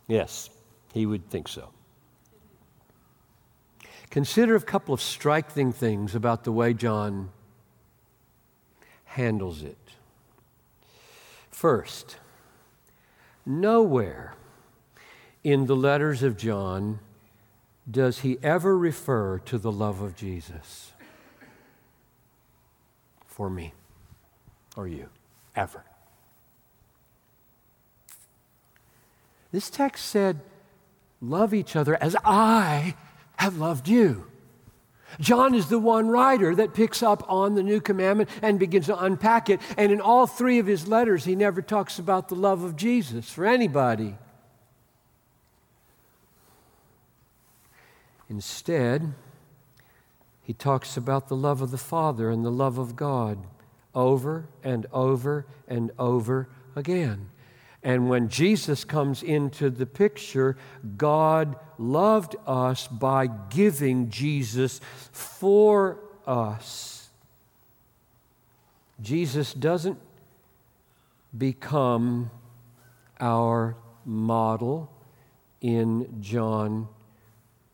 Yes, 0.07 0.49
he 0.93 1.05
would 1.05 1.29
think 1.29 1.47
so. 1.47 1.69
Consider 4.13 4.55
a 4.55 4.61
couple 4.61 4.93
of 4.93 5.01
striking 5.01 5.73
things 5.73 6.13
about 6.13 6.43
the 6.43 6.51
way 6.51 6.75
John 6.75 7.31
handles 9.05 9.63
it. 9.63 9.75
First, 11.49 12.17
nowhere 13.43 14.35
in 15.43 15.65
the 15.65 15.75
letters 15.75 16.21
of 16.21 16.37
John 16.37 16.99
does 17.89 18.19
he 18.19 18.37
ever 18.43 18.77
refer 18.77 19.39
to 19.45 19.57
the 19.57 19.71
love 19.71 19.99
of 19.99 20.15
Jesus 20.15 20.91
for 23.25 23.49
me 23.49 23.73
or 24.77 24.87
you, 24.87 25.09
ever. 25.55 25.83
This 29.51 29.71
text 29.71 30.05
said, 30.05 30.39
Love 31.19 31.51
each 31.51 31.75
other 31.75 31.95
as 31.95 32.15
I 32.23 32.93
have 33.37 33.57
loved 33.57 33.87
you. 33.87 34.27
John 35.19 35.53
is 35.53 35.67
the 35.67 35.79
one 35.79 36.07
writer 36.07 36.55
that 36.55 36.73
picks 36.73 37.03
up 37.03 37.23
on 37.29 37.55
the 37.55 37.63
new 37.63 37.79
commandment 37.79 38.29
and 38.41 38.59
begins 38.59 38.87
to 38.87 38.97
unpack 38.97 39.49
it. 39.49 39.59
And 39.77 39.91
in 39.91 40.01
all 40.01 40.25
three 40.25 40.59
of 40.59 40.65
his 40.65 40.87
letters, 40.87 41.25
he 41.25 41.35
never 41.35 41.61
talks 41.61 41.99
about 41.99 42.29
the 42.29 42.35
love 42.35 42.63
of 42.63 42.75
Jesus 42.75 43.29
for 43.29 43.45
anybody. 43.45 44.15
Instead, 48.29 49.13
he 50.41 50.53
talks 50.53 50.97
about 50.97 51.27
the 51.27 51.35
love 51.35 51.61
of 51.61 51.71
the 51.71 51.77
Father 51.77 52.29
and 52.31 52.43
the 52.43 52.51
love 52.51 52.77
of 52.77 52.95
God 52.95 53.37
over 53.93 54.45
and 54.63 54.87
over 54.91 55.45
and 55.67 55.91
over 55.99 56.49
again. 56.75 57.29
And 57.83 58.07
when 58.07 58.29
Jesus 58.29 58.85
comes 58.85 59.21
into 59.21 59.69
the 59.69 59.85
picture, 59.85 60.55
God 60.95 61.57
loved 61.77 62.37
us 62.47 62.87
by 62.87 63.27
giving 63.27 64.09
Jesus 64.09 64.79
for 65.11 65.99
us. 66.25 67.09
Jesus 69.01 69.53
doesn't 69.53 69.99
become 71.37 72.31
our 73.19 73.75
model 74.05 74.89
in 75.59 76.21
John. 76.21 76.87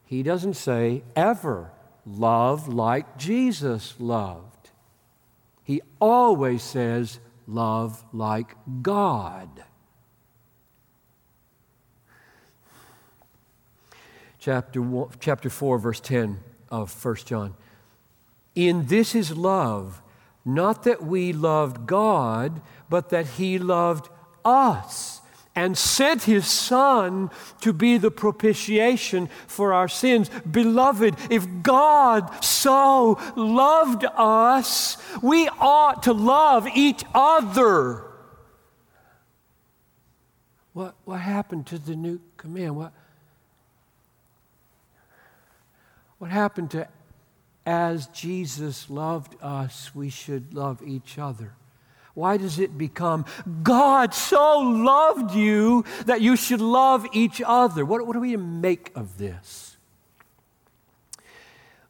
He 0.05 0.23
doesn't 0.23 0.55
say, 0.55 1.03
ever 1.15 1.71
love 2.03 2.67
like 2.67 3.17
Jesus 3.17 3.93
loved. 3.99 4.71
He 5.63 5.81
always 5.99 6.63
says, 6.63 7.19
love 7.45 8.03
like 8.11 8.55
God. 8.81 9.63
Chapter, 14.39 14.81
one, 14.81 15.09
chapter 15.19 15.49
4, 15.49 15.77
verse 15.77 15.99
10 15.99 16.39
of 16.71 17.05
1 17.05 17.15
John. 17.25 17.53
In 18.55 18.87
this 18.87 19.13
is 19.13 19.35
love, 19.35 20.01
not 20.43 20.83
that 20.83 21.03
we 21.03 21.33
loved 21.33 21.85
God, 21.85 22.61
but 22.89 23.09
that 23.09 23.25
He 23.27 23.59
loved 23.59 24.09
us 24.43 25.21
and 25.55 25.77
sent 25.77 26.23
His 26.23 26.47
Son 26.47 27.29
to 27.61 27.73
be 27.73 27.97
the 27.97 28.11
propitiation 28.11 29.27
for 29.47 29.73
our 29.73 29.87
sins. 29.87 30.29
Beloved, 30.49 31.15
if 31.29 31.45
God 31.61 32.43
so 32.43 33.19
loved 33.35 34.05
us, 34.15 34.97
we 35.21 35.49
ought 35.59 36.03
to 36.03 36.13
love 36.13 36.67
each 36.73 37.03
other. 37.13 38.03
What, 40.73 40.95
what 41.03 41.19
happened 41.19 41.67
to 41.67 41.77
the 41.77 41.95
new 41.95 42.21
command? 42.37 42.77
What, 42.77 42.93
What 46.19 46.31
happened 46.31 46.71
to 46.71 46.87
as 47.65 48.07
Jesus 48.07 48.89
loved 48.89 49.35
us, 49.41 49.93
we 49.93 50.09
should 50.09 50.53
love 50.53 50.81
each 50.81 51.19
other? 51.19 51.53
Why 52.13 52.37
does 52.37 52.59
it 52.59 52.77
become 52.77 53.25
God 53.63 54.13
so 54.13 54.59
loved 54.59 55.35
you 55.35 55.85
that 56.05 56.21
you 56.21 56.35
should 56.35 56.61
love 56.61 57.05
each 57.13 57.41
other? 57.45 57.85
What, 57.85 58.05
what 58.07 58.13
do 58.13 58.19
we 58.19 58.35
make 58.37 58.91
of 58.95 59.17
this? 59.17 59.77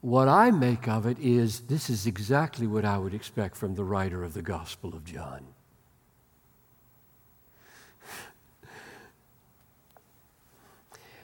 What 0.01 0.27
I 0.27 0.51
make 0.51 0.87
of 0.87 1.05
it 1.05 1.17
is 1.19 1.61
this 1.61 1.89
is 1.89 2.05
exactly 2.05 2.67
what 2.67 2.85
I 2.85 2.97
would 2.97 3.13
expect 3.13 3.55
from 3.55 3.75
the 3.75 3.83
writer 3.83 4.23
of 4.23 4.33
the 4.33 4.41
Gospel 4.41 4.93
of 4.93 5.03
John. 5.05 5.45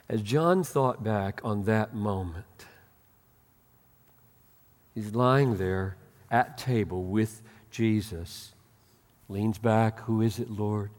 As 0.07 0.21
John 0.21 0.63
thought 0.63 1.03
back 1.03 1.41
on 1.43 1.63
that 1.65 1.93
moment, 1.93 2.65
He's 4.95 5.13
lying 5.13 5.57
there 5.57 5.97
at 6.31 6.57
table 6.57 7.03
with 7.03 7.43
Jesus. 7.69 8.53
Leans 9.29 9.57
back, 9.57 9.99
Who 10.01 10.21
is 10.21 10.39
it, 10.39 10.49
Lord? 10.49 10.89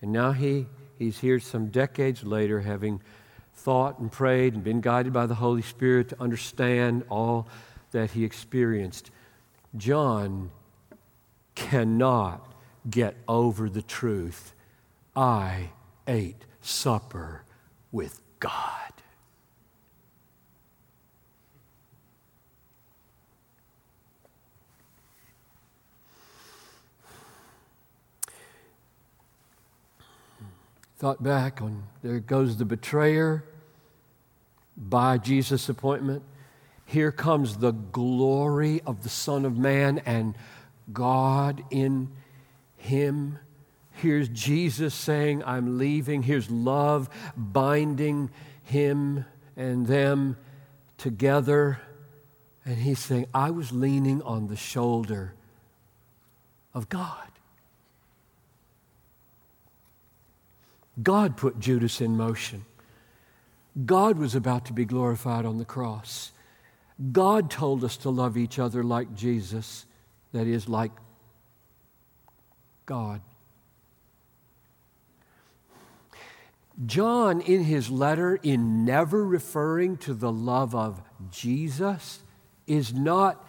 And 0.00 0.10
now 0.10 0.32
he, 0.32 0.66
he's 0.98 1.18
here 1.18 1.38
some 1.38 1.66
decades 1.66 2.24
later, 2.24 2.60
having 2.60 3.00
thought 3.54 3.98
and 3.98 4.10
prayed 4.10 4.54
and 4.54 4.64
been 4.64 4.80
guided 4.80 5.12
by 5.12 5.26
the 5.26 5.36
Holy 5.36 5.62
Spirit 5.62 6.08
to 6.08 6.20
understand 6.20 7.04
all 7.08 7.46
that 7.92 8.12
he 8.12 8.24
experienced. 8.24 9.10
John 9.76 10.50
cannot 11.54 12.52
get 12.88 13.14
over 13.28 13.68
the 13.68 13.82
truth. 13.82 14.54
I 15.14 15.70
ate 16.08 16.44
supper 16.60 17.44
with 17.92 18.20
God. 18.40 18.91
Thought 31.02 31.20
back 31.20 31.60
on 31.60 31.82
there 32.04 32.20
goes 32.20 32.58
the 32.58 32.64
betrayer 32.64 33.42
by 34.76 35.18
Jesus' 35.18 35.68
appointment. 35.68 36.22
Here 36.84 37.10
comes 37.10 37.56
the 37.56 37.72
glory 37.72 38.80
of 38.86 39.02
the 39.02 39.08
Son 39.08 39.44
of 39.44 39.58
Man 39.58 39.98
and 40.06 40.36
God 40.92 41.64
in 41.72 42.08
him. 42.76 43.40
Here's 43.90 44.28
Jesus 44.28 44.94
saying, 44.94 45.42
I'm 45.42 45.76
leaving. 45.76 46.22
Here's 46.22 46.48
love 46.48 47.10
binding 47.36 48.30
him 48.62 49.24
and 49.56 49.84
them 49.88 50.36
together. 50.98 51.80
And 52.64 52.76
he's 52.76 53.00
saying, 53.00 53.26
I 53.34 53.50
was 53.50 53.72
leaning 53.72 54.22
on 54.22 54.46
the 54.46 54.54
shoulder 54.54 55.34
of 56.72 56.88
God. 56.88 57.31
God 61.00 61.36
put 61.36 61.58
Judas 61.58 62.00
in 62.00 62.16
motion. 62.16 62.64
God 63.86 64.18
was 64.18 64.34
about 64.34 64.66
to 64.66 64.72
be 64.72 64.84
glorified 64.84 65.46
on 65.46 65.58
the 65.58 65.64
cross. 65.64 66.32
God 67.12 67.50
told 67.50 67.84
us 67.84 67.96
to 67.98 68.10
love 68.10 68.36
each 68.36 68.58
other 68.58 68.82
like 68.82 69.14
Jesus, 69.14 69.86
that 70.32 70.46
is, 70.46 70.68
like 70.68 70.92
God. 72.84 73.22
John, 76.86 77.40
in 77.40 77.64
his 77.64 77.90
letter, 77.90 78.38
in 78.42 78.84
never 78.84 79.24
referring 79.24 79.96
to 79.98 80.14
the 80.14 80.32
love 80.32 80.74
of 80.74 81.02
Jesus, 81.30 82.20
is 82.66 82.92
not 82.92 83.46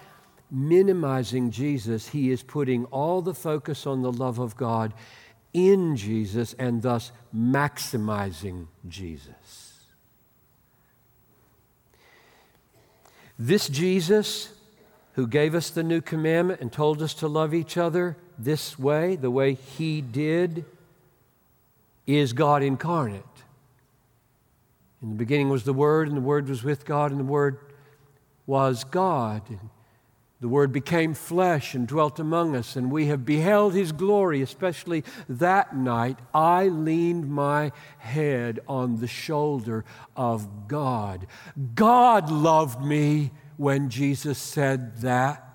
minimizing 0.51 1.51
Jesus. 1.51 2.09
He 2.09 2.31
is 2.31 2.43
putting 2.43 2.85
all 2.85 3.21
the 3.21 3.33
focus 3.33 3.87
on 3.87 4.01
the 4.01 4.11
love 4.11 4.39
of 4.39 4.55
God 4.55 4.93
in 5.53 5.95
Jesus 5.95 6.53
and 6.53 6.81
thus 6.81 7.11
maximizing 7.35 8.67
Jesus. 8.87 9.73
This 13.37 13.67
Jesus 13.67 14.49
who 15.13 15.27
gave 15.27 15.53
us 15.53 15.69
the 15.69 15.83
new 15.83 16.01
commandment 16.01 16.59
and 16.59 16.71
told 16.71 17.01
us 17.01 17.13
to 17.15 17.27
love 17.27 17.53
each 17.53 17.77
other 17.77 18.17
this 18.37 18.79
way, 18.79 19.15
the 19.15 19.31
way 19.31 19.53
he 19.53 20.01
did, 20.01 20.65
is 22.07 22.33
God 22.33 22.63
incarnate. 22.63 23.23
In 25.01 25.09
the 25.09 25.15
beginning 25.15 25.49
was 25.49 25.65
the 25.65 25.73
Word, 25.73 26.07
and 26.07 26.17
the 26.17 26.21
Word 26.21 26.47
was 26.49 26.63
with 26.63 26.85
God, 26.85 27.11
and 27.11 27.19
the 27.19 27.25
Word 27.25 27.59
was 28.45 28.83
God. 28.83 29.41
And 29.49 29.59
The 30.43 30.49
Word 30.49 30.73
became 30.73 31.13
flesh 31.13 31.73
and 31.73 31.87
dwelt 31.87 32.19
among 32.19 32.53
us, 32.53 32.75
and 32.75 32.91
we 32.91 33.05
have 33.05 33.25
beheld 33.25 33.73
His 33.73 33.93
glory, 33.93 34.41
especially 34.41 35.05
that 35.29 35.73
night. 35.73 36.19
I 36.33 36.67
leaned 36.67 37.29
my 37.31 37.71
head 37.99 38.59
on 38.67 38.99
the 38.99 39.07
shoulder 39.07 39.85
of 40.17 40.67
God. 40.67 41.27
God 41.75 42.29
loved 42.29 42.83
me 42.83 43.31
when 43.55 43.87
Jesus 43.87 44.37
said 44.37 44.97
that. 44.97 45.49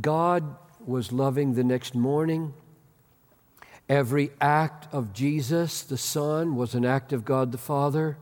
God 0.00 0.56
was 0.86 1.12
loving 1.12 1.52
the 1.52 1.64
next 1.64 1.94
morning 1.94 2.54
Every 3.88 4.30
act 4.40 4.92
of 4.92 5.12
Jesus, 5.12 5.82
the 5.82 5.96
Son, 5.96 6.56
was 6.56 6.74
an 6.74 6.84
act 6.84 7.12
of 7.12 7.24
God 7.24 7.52
the 7.52 7.58
Father. 7.58 8.18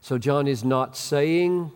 So 0.00 0.18
John 0.18 0.48
is 0.48 0.64
not 0.64 0.96
saying 0.96 1.70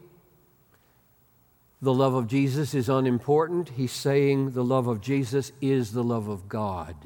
the 1.83 1.95
love 1.95 2.15
of 2.15 2.27
Jesus 2.27 2.75
is 2.75 2.89
unimportant. 2.89 3.71
He's 3.71 3.93
saying 3.93 4.51
the 4.51 4.65
love 4.65 4.87
of 4.87 5.01
Jesus 5.01 5.53
is 5.61 5.93
the 5.93 6.05
love 6.05 6.29
of 6.29 6.49
God. 6.49 6.97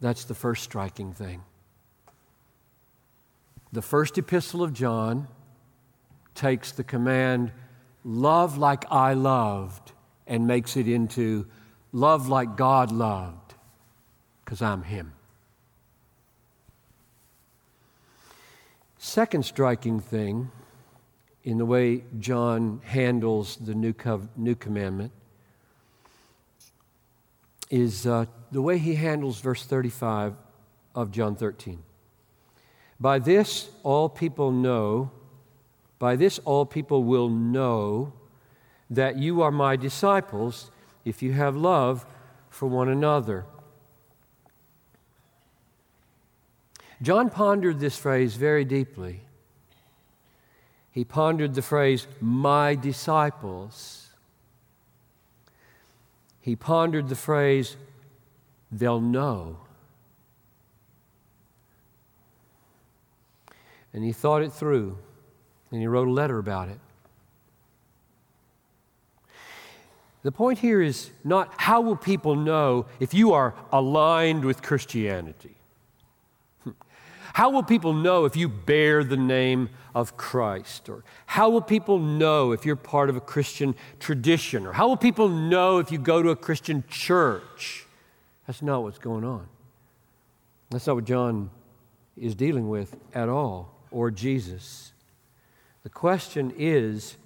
That's 0.00 0.24
the 0.24 0.34
first 0.34 0.62
striking 0.62 1.12
thing. 1.12 1.42
The 3.72 3.82
first 3.82 4.16
epistle 4.18 4.62
of 4.62 4.72
John 4.72 5.28
takes 6.34 6.72
the 6.72 6.84
command, 6.84 7.50
love 8.04 8.56
like 8.56 8.84
I 8.90 9.14
loved, 9.14 9.92
and 10.26 10.46
makes 10.46 10.76
it 10.76 10.88
into 10.88 11.46
love 11.92 12.28
like 12.28 12.56
God 12.56 12.90
loved, 12.90 13.54
because 14.44 14.62
I'm 14.62 14.82
Him. 14.82 15.12
Second 18.98 19.44
striking 19.44 20.00
thing 20.00 20.50
in 21.44 21.58
the 21.58 21.64
way 21.64 22.02
John 22.18 22.80
handles 22.84 23.56
the 23.56 23.74
new, 23.74 23.94
new 24.36 24.56
commandment 24.56 25.12
is 27.70 28.06
uh, 28.06 28.26
the 28.50 28.62
way 28.62 28.78
he 28.78 28.94
handles 28.94 29.40
verse 29.40 29.64
35 29.64 30.34
of 30.94 31.10
John 31.12 31.36
13. 31.36 31.82
By 32.98 33.18
this 33.18 33.70
all 33.82 34.08
people 34.08 34.50
know, 34.50 35.10
by 35.98 36.16
this 36.16 36.38
all 36.40 36.66
people 36.66 37.04
will 37.04 37.28
know 37.28 38.12
that 38.90 39.18
you 39.18 39.42
are 39.42 39.50
my 39.50 39.76
disciples 39.76 40.70
if 41.04 41.22
you 41.22 41.32
have 41.32 41.56
love 41.56 42.06
for 42.50 42.68
one 42.68 42.88
another. 42.88 43.44
John 47.02 47.28
pondered 47.28 47.78
this 47.78 47.96
phrase 47.96 48.36
very 48.36 48.64
deeply. 48.64 49.20
He 50.90 51.04
pondered 51.04 51.54
the 51.54 51.62
phrase, 51.62 52.06
my 52.20 52.74
disciples. 52.74 54.08
He 56.40 56.56
pondered 56.56 57.08
the 57.08 57.16
phrase, 57.16 57.76
they'll 58.72 59.00
know. 59.00 59.58
And 63.92 64.04
he 64.04 64.12
thought 64.12 64.42
it 64.42 64.52
through, 64.52 64.96
and 65.70 65.80
he 65.80 65.86
wrote 65.86 66.08
a 66.08 66.12
letter 66.12 66.38
about 66.38 66.68
it. 66.68 66.78
The 70.26 70.32
point 70.32 70.58
here 70.58 70.82
is 70.82 71.10
not 71.22 71.54
how 71.56 71.80
will 71.80 71.94
people 71.94 72.34
know 72.34 72.86
if 72.98 73.14
you 73.14 73.32
are 73.34 73.54
aligned 73.70 74.44
with 74.44 74.60
Christianity? 74.60 75.54
How 77.34 77.50
will 77.50 77.62
people 77.62 77.92
know 77.92 78.24
if 78.24 78.34
you 78.34 78.48
bear 78.48 79.04
the 79.04 79.16
name 79.16 79.68
of 79.94 80.16
Christ? 80.16 80.88
Or 80.88 81.04
how 81.26 81.50
will 81.50 81.60
people 81.60 82.00
know 82.00 82.50
if 82.50 82.66
you're 82.66 82.74
part 82.74 83.08
of 83.08 83.14
a 83.14 83.20
Christian 83.20 83.76
tradition? 84.00 84.66
Or 84.66 84.72
how 84.72 84.88
will 84.88 84.96
people 84.96 85.28
know 85.28 85.78
if 85.78 85.92
you 85.92 85.98
go 85.98 86.22
to 86.24 86.30
a 86.30 86.36
Christian 86.36 86.82
church? 86.88 87.86
That's 88.48 88.62
not 88.62 88.82
what's 88.82 88.98
going 88.98 89.22
on. 89.22 89.46
That's 90.70 90.88
not 90.88 90.96
what 90.96 91.04
John 91.04 91.50
is 92.16 92.34
dealing 92.34 92.68
with 92.68 92.96
at 93.14 93.28
all, 93.28 93.72
or 93.92 94.10
Jesus. 94.10 94.92
The 95.84 95.90
question 95.90 96.52
is 96.56 97.16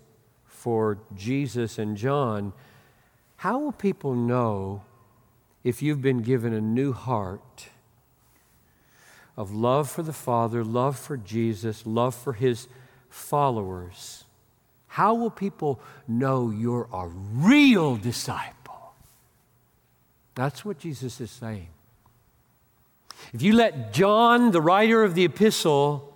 for 0.45 0.99
Jesus 1.17 1.79
and 1.79 1.97
John 1.97 2.53
how 3.41 3.59
will 3.59 3.73
people 3.73 4.15
know 4.15 4.83
if 5.65 5.81
you've 5.81 6.03
been 6.03 6.21
given 6.21 6.53
a 6.53 6.61
new 6.61 6.93
heart 6.93 7.71
of 9.35 9.51
love 9.51 9.91
for 9.91 10.03
the 10.03 10.13
Father, 10.13 10.63
love 10.63 10.99
for 10.99 11.17
Jesus, 11.17 11.87
love 11.87 12.15
for 12.15 12.35
His 12.35 12.69
followers? 13.09 14.25
How 14.89 15.15
will 15.15 15.31
people 15.31 15.81
know 16.07 16.51
you're 16.51 16.87
a 16.93 17.09
real 17.09 17.97
disciple? 17.97 18.93
That's 20.35 20.63
what 20.63 20.79
Jesus 20.79 21.19
is 21.19 21.31
saying. 21.31 21.69
If 23.33 23.41
you 23.41 23.55
let 23.55 23.95
John, 23.95 24.51
the 24.51 24.61
writer 24.61 25.03
of 25.03 25.15
the 25.15 25.25
epistle, 25.25 26.13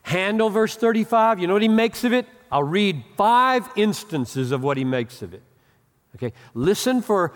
handle 0.00 0.48
verse 0.48 0.74
35, 0.74 1.38
you 1.38 1.48
know 1.48 1.52
what 1.52 1.60
he 1.60 1.68
makes 1.68 2.02
of 2.02 2.14
it? 2.14 2.24
I'll 2.50 2.62
read 2.62 3.04
five 3.14 3.68
instances 3.76 4.52
of 4.52 4.62
what 4.62 4.78
he 4.78 4.84
makes 4.84 5.20
of 5.20 5.34
it. 5.34 5.42
Okay, 6.16 6.32
listen 6.54 7.02
for 7.02 7.34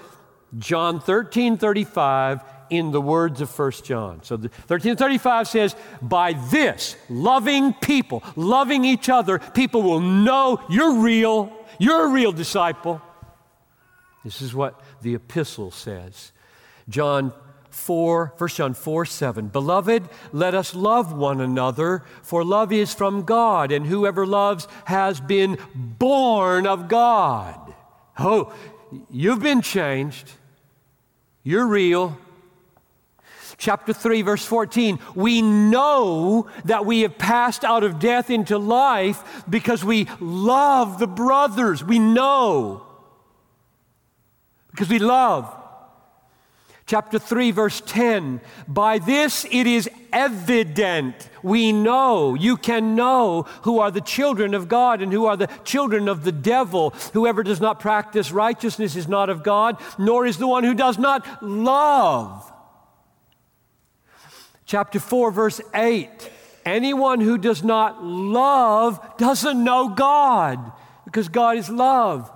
John 0.59 1.01
13 1.01 1.59
35 1.59 2.43
in 2.71 2.93
the 2.93 3.01
words 3.01 3.41
of 3.41 3.59
1 3.59 3.73
John. 3.85 4.23
So 4.23 4.37
1335 4.37 5.49
says, 5.49 5.77
By 6.01 6.33
this, 6.33 6.97
loving 7.09 7.75
people, 7.75 8.23
loving 8.37 8.85
each 8.85 9.09
other, 9.09 9.39
people 9.39 9.83
will 9.83 10.01
know 10.01 10.65
you're 10.71 10.95
real, 10.95 11.53
you're 11.79 12.07
a 12.07 12.09
real 12.09 12.33
disciple. 12.33 13.03
This 14.25 14.41
is 14.41 14.55
what 14.55 14.81
the 15.03 15.15
epistle 15.15 15.71
says. 15.71 16.33
John 16.89 17.33
4, 17.71 18.35
1 18.37 18.49
John 18.51 18.75
4 18.75 19.05
7. 19.05 19.49
Beloved, 19.49 20.09
let 20.33 20.55
us 20.55 20.75
love 20.75 21.13
one 21.13 21.41
another, 21.41 22.05
for 22.23 22.45
love 22.45 22.73
is 22.73 22.95
from 22.95 23.25
God, 23.25 23.73
and 23.73 23.87
whoever 23.87 24.27
loves 24.27 24.67
has 24.87 25.21
been 25.21 25.59
born 25.75 26.67
of 26.67 26.89
God. 26.89 27.70
Oh, 28.21 28.53
you've 29.11 29.41
been 29.41 29.63
changed. 29.63 30.31
You're 31.43 31.67
real. 31.67 32.19
Chapter 33.57 33.93
3, 33.93 34.23
verse 34.23 34.45
14. 34.45 34.99
We 35.15 35.43
know 35.43 36.49
that 36.65 36.87
we 36.87 37.01
have 37.01 37.19
passed 37.19 37.65
out 37.65 37.83
of 37.83 37.99
death 37.99 38.31
into 38.31 38.59
life 38.59 39.45
because 39.49 39.85
we 39.85 40.07
love 40.21 40.99
the 40.99 41.07
brothers. 41.07 41.83
We 41.83 41.99
know. 41.99 42.87
Because 44.71 44.89
we 44.89 44.99
love 44.99 45.60
chapter 46.91 47.21
3, 47.21 47.53
verse 47.53 47.81
10. 47.87 48.41
By 48.67 48.99
this 48.99 49.47
it 49.53 49.69
is 49.69 49.89
evident, 50.13 51.31
we 51.41 51.71
know, 51.71 52.35
you 52.35 52.57
can 52.57 52.97
know 52.97 53.43
who 53.63 53.79
are 53.79 53.93
the 53.93 54.01
children 54.01 54.55
of 54.55 54.67
God 54.69 55.01
and 55.01 55.13
who 55.13 55.27
are 55.27 55.37
the 55.37 55.47
children 55.63 56.09
of 56.09 56.25
the 56.25 56.33
devil. 56.33 56.91
Whoever 57.13 57.45
does 57.45 57.61
not 57.61 57.79
practice 57.79 58.33
righteousness 58.33 58.97
is 58.97 59.07
not 59.07 59.31
of 59.31 59.45
God, 59.45 59.81
nor 60.01 60.27
is 60.27 60.39
the 60.39 60.49
one 60.49 60.65
who 60.65 60.75
does 60.75 60.99
not 60.99 61.45
love. 61.45 62.53
Chapter 64.67 64.99
4, 64.99 65.31
verse 65.31 65.61
8. 65.73 66.09
Anyone 66.65 67.21
who 67.21 67.39
does 67.39 67.63
not 67.63 68.03
love 68.03 69.17
doesn't 69.17 69.63
know 69.63 69.91
God 69.91 70.73
because 71.05 71.29
God 71.29 71.57
is 71.57 71.71
love. 71.71 72.33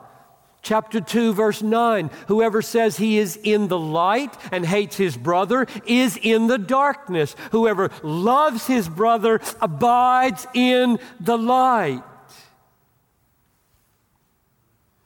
Chapter 0.65 1.03
2, 1.03 1.35
verse 1.35 1.63
9 1.63 2.11
Whoever 2.27 2.63
says 2.63 2.97
he 2.97 3.19
is 3.19 3.37
in 3.37 3.69
the 3.69 3.79
light 3.79 4.35
and 4.51 4.65
hates 4.65 4.97
his 4.97 5.17
brother 5.17 5.67
is 5.87 6.19
in 6.21 6.47
the 6.47 6.59
darkness. 6.59 7.37
Whoever 7.53 7.91
loves 8.03 8.67
his 8.67 8.89
brother 8.89 9.41
abides 9.61 10.47
in 10.55 10.99
the 11.21 11.37
light. 11.37 12.03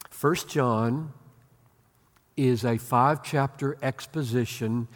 First 0.09 0.49
John 0.49 1.13
is 2.37 2.65
a 2.65 2.79
five 2.79 3.25
chapter 3.25 3.77
exposition 3.83 4.87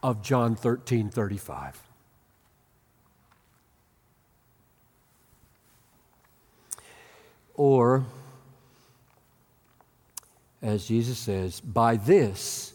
of 0.00 0.22
John 0.22 0.54
13 0.54 1.10
35. 1.10 1.82
Or 7.54 8.06
as 10.62 10.86
Jesus 10.88 11.18
says, 11.18 11.60
by 11.60 11.96
this 11.96 12.74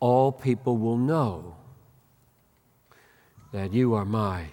all 0.00 0.30
people 0.30 0.76
will 0.76 0.96
know 0.96 1.56
that 3.52 3.72
you 3.72 3.94
are 3.94 4.04
my 4.04 4.46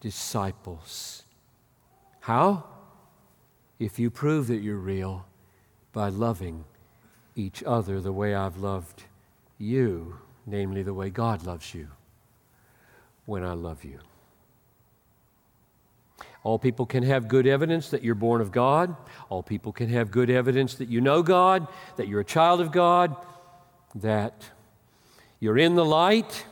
disciples. 0.00 1.24
How? 2.20 2.64
If 3.78 3.98
you 3.98 4.10
prove 4.10 4.46
that 4.46 4.62
you're 4.62 4.76
real 4.76 5.26
by 5.92 6.08
loving 6.08 6.64
each 7.34 7.62
other 7.64 8.00
the 8.00 8.12
way 8.12 8.34
I've 8.34 8.56
loved 8.58 9.04
you. 9.58 10.18
namely 10.46 10.82
the 10.82 10.94
way 10.94 11.10
God 11.10 11.44
loves 11.44 11.74
you 11.74 11.88
when 13.24 13.42
I 13.42 13.52
love 13.52 13.84
you. 13.84 13.98
All 16.46 16.60
people 16.60 16.86
can 16.86 17.02
have 17.02 17.26
good 17.26 17.44
evidence 17.48 17.88
that 17.88 18.04
you're 18.04 18.14
born 18.14 18.40
of 18.40 18.52
God. 18.52 18.94
All 19.30 19.42
people 19.42 19.72
can 19.72 19.88
have 19.88 20.12
good 20.12 20.30
evidence 20.30 20.76
that 20.76 20.88
you 20.88 21.00
know 21.00 21.20
God, 21.20 21.66
that 21.96 22.06
you're 22.06 22.20
a 22.20 22.24
child 22.24 22.60
of 22.60 22.70
God, 22.70 23.16
that 23.96 24.48
you're 25.40 25.58
in 25.58 25.74
the 25.74 25.84
light, 25.84 26.44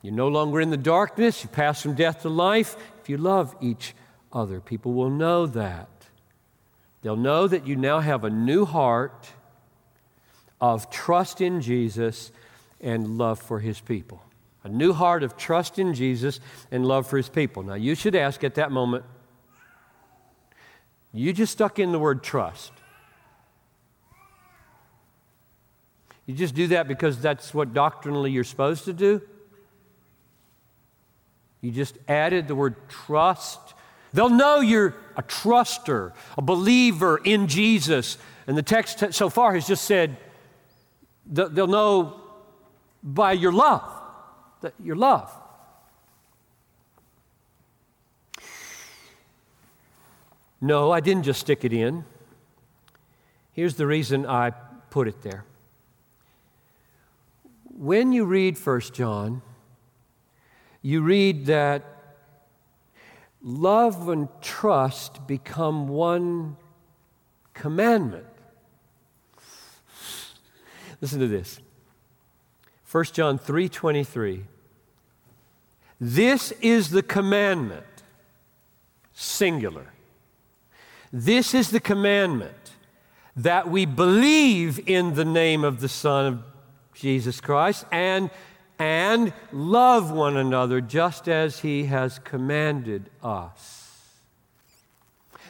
you're 0.00 0.14
no 0.14 0.28
longer 0.28 0.60
in 0.60 0.70
the 0.70 0.76
darkness, 0.76 1.42
you 1.42 1.48
pass 1.48 1.82
from 1.82 1.94
death 1.94 2.22
to 2.22 2.28
life. 2.28 2.76
If 3.00 3.08
you 3.08 3.16
love 3.16 3.56
each 3.60 3.96
other, 4.32 4.60
people 4.60 4.92
will 4.92 5.10
know 5.10 5.46
that. 5.46 5.88
They'll 7.02 7.16
know 7.16 7.48
that 7.48 7.66
you 7.66 7.74
now 7.74 7.98
have 7.98 8.22
a 8.22 8.30
new 8.30 8.64
heart 8.64 9.28
of 10.60 10.88
trust 10.88 11.40
in 11.40 11.62
Jesus 11.62 12.30
and 12.80 13.18
love 13.18 13.42
for 13.42 13.58
his 13.58 13.80
people. 13.80 14.22
A 14.62 14.68
new 14.68 14.92
heart 14.92 15.24
of 15.24 15.36
trust 15.36 15.80
in 15.80 15.94
Jesus 15.94 16.38
and 16.70 16.86
love 16.86 17.08
for 17.08 17.16
his 17.16 17.28
people. 17.28 17.64
Now, 17.64 17.74
you 17.74 17.96
should 17.96 18.14
ask 18.14 18.44
at 18.44 18.54
that 18.54 18.70
moment, 18.70 19.04
you 21.12 21.32
just 21.32 21.52
stuck 21.52 21.78
in 21.78 21.92
the 21.92 21.98
word 21.98 22.22
trust. 22.22 22.72
You 26.26 26.34
just 26.34 26.54
do 26.54 26.68
that 26.68 26.88
because 26.88 27.20
that's 27.20 27.52
what 27.52 27.74
doctrinally 27.74 28.30
you're 28.30 28.44
supposed 28.44 28.84
to 28.84 28.92
do? 28.92 29.20
You 31.60 31.70
just 31.70 31.98
added 32.08 32.48
the 32.48 32.54
word 32.54 32.76
trust. 32.88 33.60
They'll 34.12 34.28
know 34.28 34.60
you're 34.60 34.94
a 35.16 35.22
truster, 35.22 36.12
a 36.36 36.42
believer 36.42 37.20
in 37.22 37.48
Jesus. 37.48 38.18
And 38.46 38.56
the 38.56 38.62
text 38.62 39.04
so 39.12 39.28
far 39.28 39.54
has 39.54 39.66
just 39.66 39.84
said, 39.84 40.16
they'll 41.26 41.66
know 41.66 42.20
by 43.02 43.32
your 43.32 43.52
love, 43.52 43.82
your 44.82 44.96
love. 44.96 45.30
No, 50.64 50.92
I 50.92 51.00
didn't 51.00 51.24
just 51.24 51.40
stick 51.40 51.64
it 51.64 51.72
in. 51.72 52.04
Here's 53.50 53.74
the 53.74 53.86
reason 53.86 54.24
I 54.24 54.50
put 54.90 55.08
it 55.08 55.20
there. 55.22 55.44
When 57.64 58.12
you 58.12 58.24
read 58.24 58.56
1 58.56 58.80
John, 58.92 59.42
you 60.80 61.02
read 61.02 61.46
that 61.46 61.84
love 63.42 64.08
and 64.08 64.28
trust 64.40 65.26
become 65.26 65.88
one 65.88 66.56
commandment. 67.54 68.26
Listen 71.00 71.18
to 71.18 71.26
this. 71.26 71.58
1 72.88 73.04
John 73.06 73.36
3:23 73.36 74.44
This 76.00 76.52
is 76.60 76.90
the 76.90 77.02
commandment 77.02 77.84
singular 79.12 79.91
this 81.12 81.54
is 81.54 81.70
the 81.70 81.80
commandment 81.80 82.72
that 83.36 83.68
we 83.68 83.84
believe 83.86 84.88
in 84.88 85.14
the 85.14 85.24
name 85.24 85.64
of 85.64 85.80
the 85.80 85.88
Son 85.88 86.26
of 86.26 86.42
Jesus 86.94 87.40
Christ 87.40 87.84
and, 87.90 88.30
and 88.78 89.32
love 89.52 90.10
one 90.10 90.36
another 90.36 90.80
just 90.80 91.28
as 91.28 91.60
he 91.60 91.84
has 91.84 92.18
commanded 92.18 93.10
us. 93.22 93.81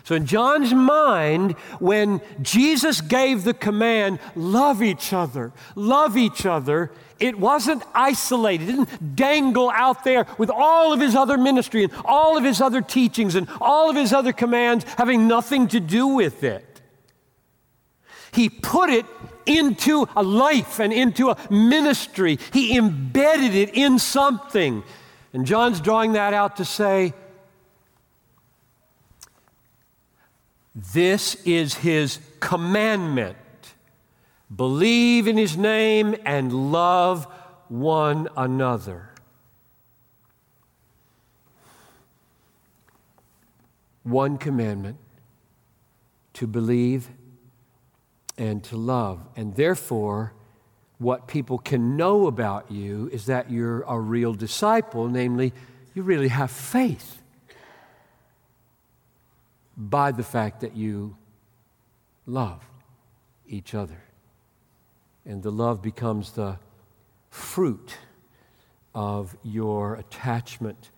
So, 0.05 0.17
in 0.17 0.27
John's 0.27 0.75
mind, 0.75 1.53
when 1.79 2.21
Jesus 2.41 3.01
gave 3.01 3.45
the 3.45 3.55
command, 3.55 4.19
love 4.35 4.83
each 4.83 5.13
other, 5.13 5.53
love 5.77 6.17
each 6.17 6.45
other, 6.45 6.91
it 7.21 7.39
wasn't 7.39 7.85
isolated. 7.95 8.69
It 8.69 8.73
didn't 8.73 9.15
dangle 9.15 9.71
out 9.71 10.03
there 10.03 10.27
with 10.39 10.51
all 10.51 10.93
of 10.93 11.01
his 11.01 11.15
other 11.15 11.39
ministry 11.39 11.85
and 11.85 11.93
all 12.05 12.37
of 12.37 12.43
his 12.43 12.61
other 12.61 12.81
teachings 12.81 13.37
and 13.37 13.49
all 13.61 13.89
of 13.89 13.95
his 13.95 14.13
other 14.13 14.33
commands 14.33 14.85
having 14.99 15.29
nothing 15.29 15.69
to 15.69 15.79
do 15.79 16.09
with 16.09 16.43
it. 16.43 16.81
He 18.33 18.49
put 18.49 18.91
it 18.91 19.07
into 19.47 20.09
a 20.17 20.23
life 20.23 20.81
and 20.81 20.93
into 20.93 21.31
a 21.31 21.37
ministry. 21.49 22.41
He 22.53 22.77
embedded 22.77 23.55
it 23.55 23.71
in 23.75 24.01
something. 24.01 24.83
And 25.33 25.47
John's 25.47 25.81
drawing 25.81 26.15
that 26.15 26.35
out 26.35 26.57
to 26.57 26.65
say, 26.65 27.15
This 30.75 31.35
is 31.45 31.75
his 31.75 32.19
commandment. 32.41 33.37
Believe 34.55 35.29
in 35.29 35.37
his 35.37 35.57
name 35.57 36.15
and 36.25 36.73
love 36.73 37.27
one 37.69 38.29
another. 38.37 39.11
One 44.03 44.37
commandment 44.37 44.97
to 46.35 46.47
believe 46.47 47.09
and 48.37 48.65
to 48.65 48.77
love. 48.77 49.27
And 49.37 49.55
therefore, 49.55 50.33
what 50.99 51.29
people 51.29 51.59
can 51.59 51.97
know 51.97 52.27
about 52.27 52.71
you 52.71 53.09
is 53.13 53.27
that 53.27 53.51
you're 53.51 53.83
a 53.83 53.99
real 53.99 54.35
disciple, 54.35 55.09
namely, 55.09 55.53
you 55.95 56.03
really 56.03 56.29
have 56.29 56.51
faith 56.51 57.22
by 59.77 60.13
the 60.13 60.23
fact 60.23 60.61
that 60.61 60.77
you 60.77 61.17
love 62.27 62.63
each 63.47 63.75
other. 63.75 64.03
And 65.25 65.43
the 65.43 65.51
love 65.51 65.83
becomes 65.83 66.33
the 66.33 66.59
fruit 67.31 67.97
of 68.95 69.37
your 69.43 69.95
attachment 69.95 70.91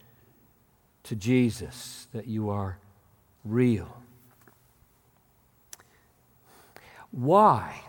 to 1.05 1.15
Jesus, 1.15 2.09
that 2.13 2.27
you 2.27 2.49
are 2.49 2.79
real. 3.45 4.03
Why 7.11 7.83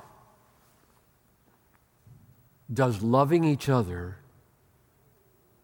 does 2.71 3.01
loving 3.01 3.43
each 3.43 3.69
other 3.69 4.17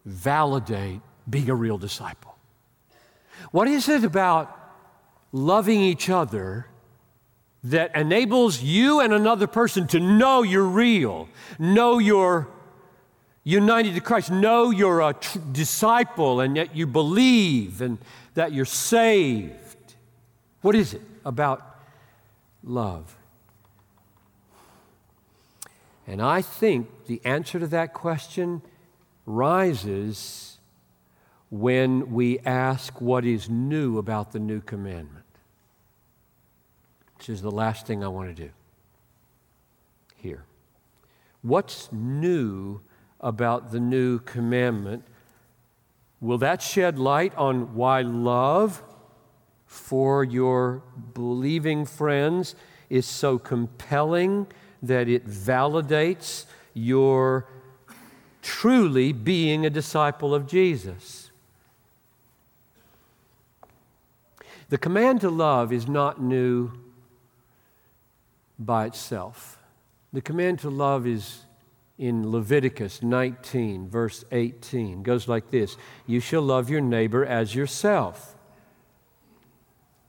validate 0.05 1.01
being 1.29 1.49
a 1.49 1.55
real 1.55 1.77
disciple? 1.77 2.37
What 3.51 3.67
is 3.67 3.89
it 3.89 4.03
about 4.03 4.60
loving 5.31 5.81
each 5.81 6.09
other 6.09 6.67
that 7.63 7.95
enables 7.95 8.61
you 8.61 8.99
and 8.99 9.13
another 9.13 9.47
person 9.47 9.87
to 9.87 9.99
know 9.99 10.41
you're 10.41 10.63
real, 10.63 11.29
know 11.59 11.99
you're 11.99 12.47
united 13.43 13.93
to 13.95 14.01
Christ, 14.01 14.31
know 14.31 14.71
you're 14.71 15.01
a 15.01 15.13
tr- 15.13 15.39
disciple 15.51 16.39
and 16.39 16.57
that 16.57 16.75
you 16.75 16.87
believe 16.87 17.81
and 17.81 17.97
that 18.33 18.51
you're 18.51 18.65
saved. 18.65 19.95
What 20.61 20.75
is 20.75 20.93
it 20.93 21.01
about 21.23 21.79
love? 22.63 23.15
And 26.07 26.21
I 26.21 26.41
think 26.41 27.05
the 27.05 27.21
answer 27.23 27.59
to 27.59 27.67
that 27.67 27.93
question 27.93 28.61
rises 29.25 30.57
when 31.49 32.11
we 32.11 32.39
ask 32.39 32.99
what 32.99 33.23
is 33.23 33.49
new 33.49 33.97
about 33.97 34.31
the 34.31 34.39
new 34.39 34.61
commandment 34.61 35.20
which 37.21 37.29
is 37.29 37.43
the 37.43 37.51
last 37.51 37.85
thing 37.85 38.03
I 38.03 38.07
want 38.07 38.35
to 38.35 38.43
do 38.45 38.49
here. 40.15 40.43
What's 41.43 41.87
new 41.91 42.81
about 43.19 43.71
the 43.71 43.79
new 43.79 44.17
commandment? 44.17 45.03
Will 46.19 46.39
that 46.39 46.63
shed 46.63 46.97
light 46.97 47.37
on 47.37 47.75
why 47.75 48.01
love 48.01 48.81
for 49.67 50.23
your 50.23 50.81
believing 51.13 51.85
friends 51.85 52.55
is 52.89 53.05
so 53.05 53.37
compelling 53.37 54.47
that 54.81 55.07
it 55.07 55.27
validates 55.27 56.45
your 56.73 57.45
truly 58.41 59.13
being 59.13 59.63
a 59.63 59.69
disciple 59.69 60.33
of 60.33 60.47
Jesus? 60.47 61.29
The 64.69 64.79
command 64.79 65.21
to 65.21 65.29
love 65.29 65.71
is 65.71 65.87
not 65.87 66.19
new 66.19 66.71
by 68.65 68.85
itself. 68.85 69.59
The 70.13 70.21
command 70.21 70.59
to 70.59 70.69
love 70.69 71.07
is 71.07 71.45
in 71.97 72.31
Leviticus 72.31 73.01
19, 73.01 73.87
verse 73.87 74.25
18. 74.31 74.99
It 74.99 75.03
goes 75.03 75.27
like 75.27 75.51
this 75.51 75.77
You 76.07 76.19
shall 76.19 76.41
love 76.41 76.69
your 76.69 76.81
neighbor 76.81 77.25
as 77.25 77.55
yourself. 77.55 78.35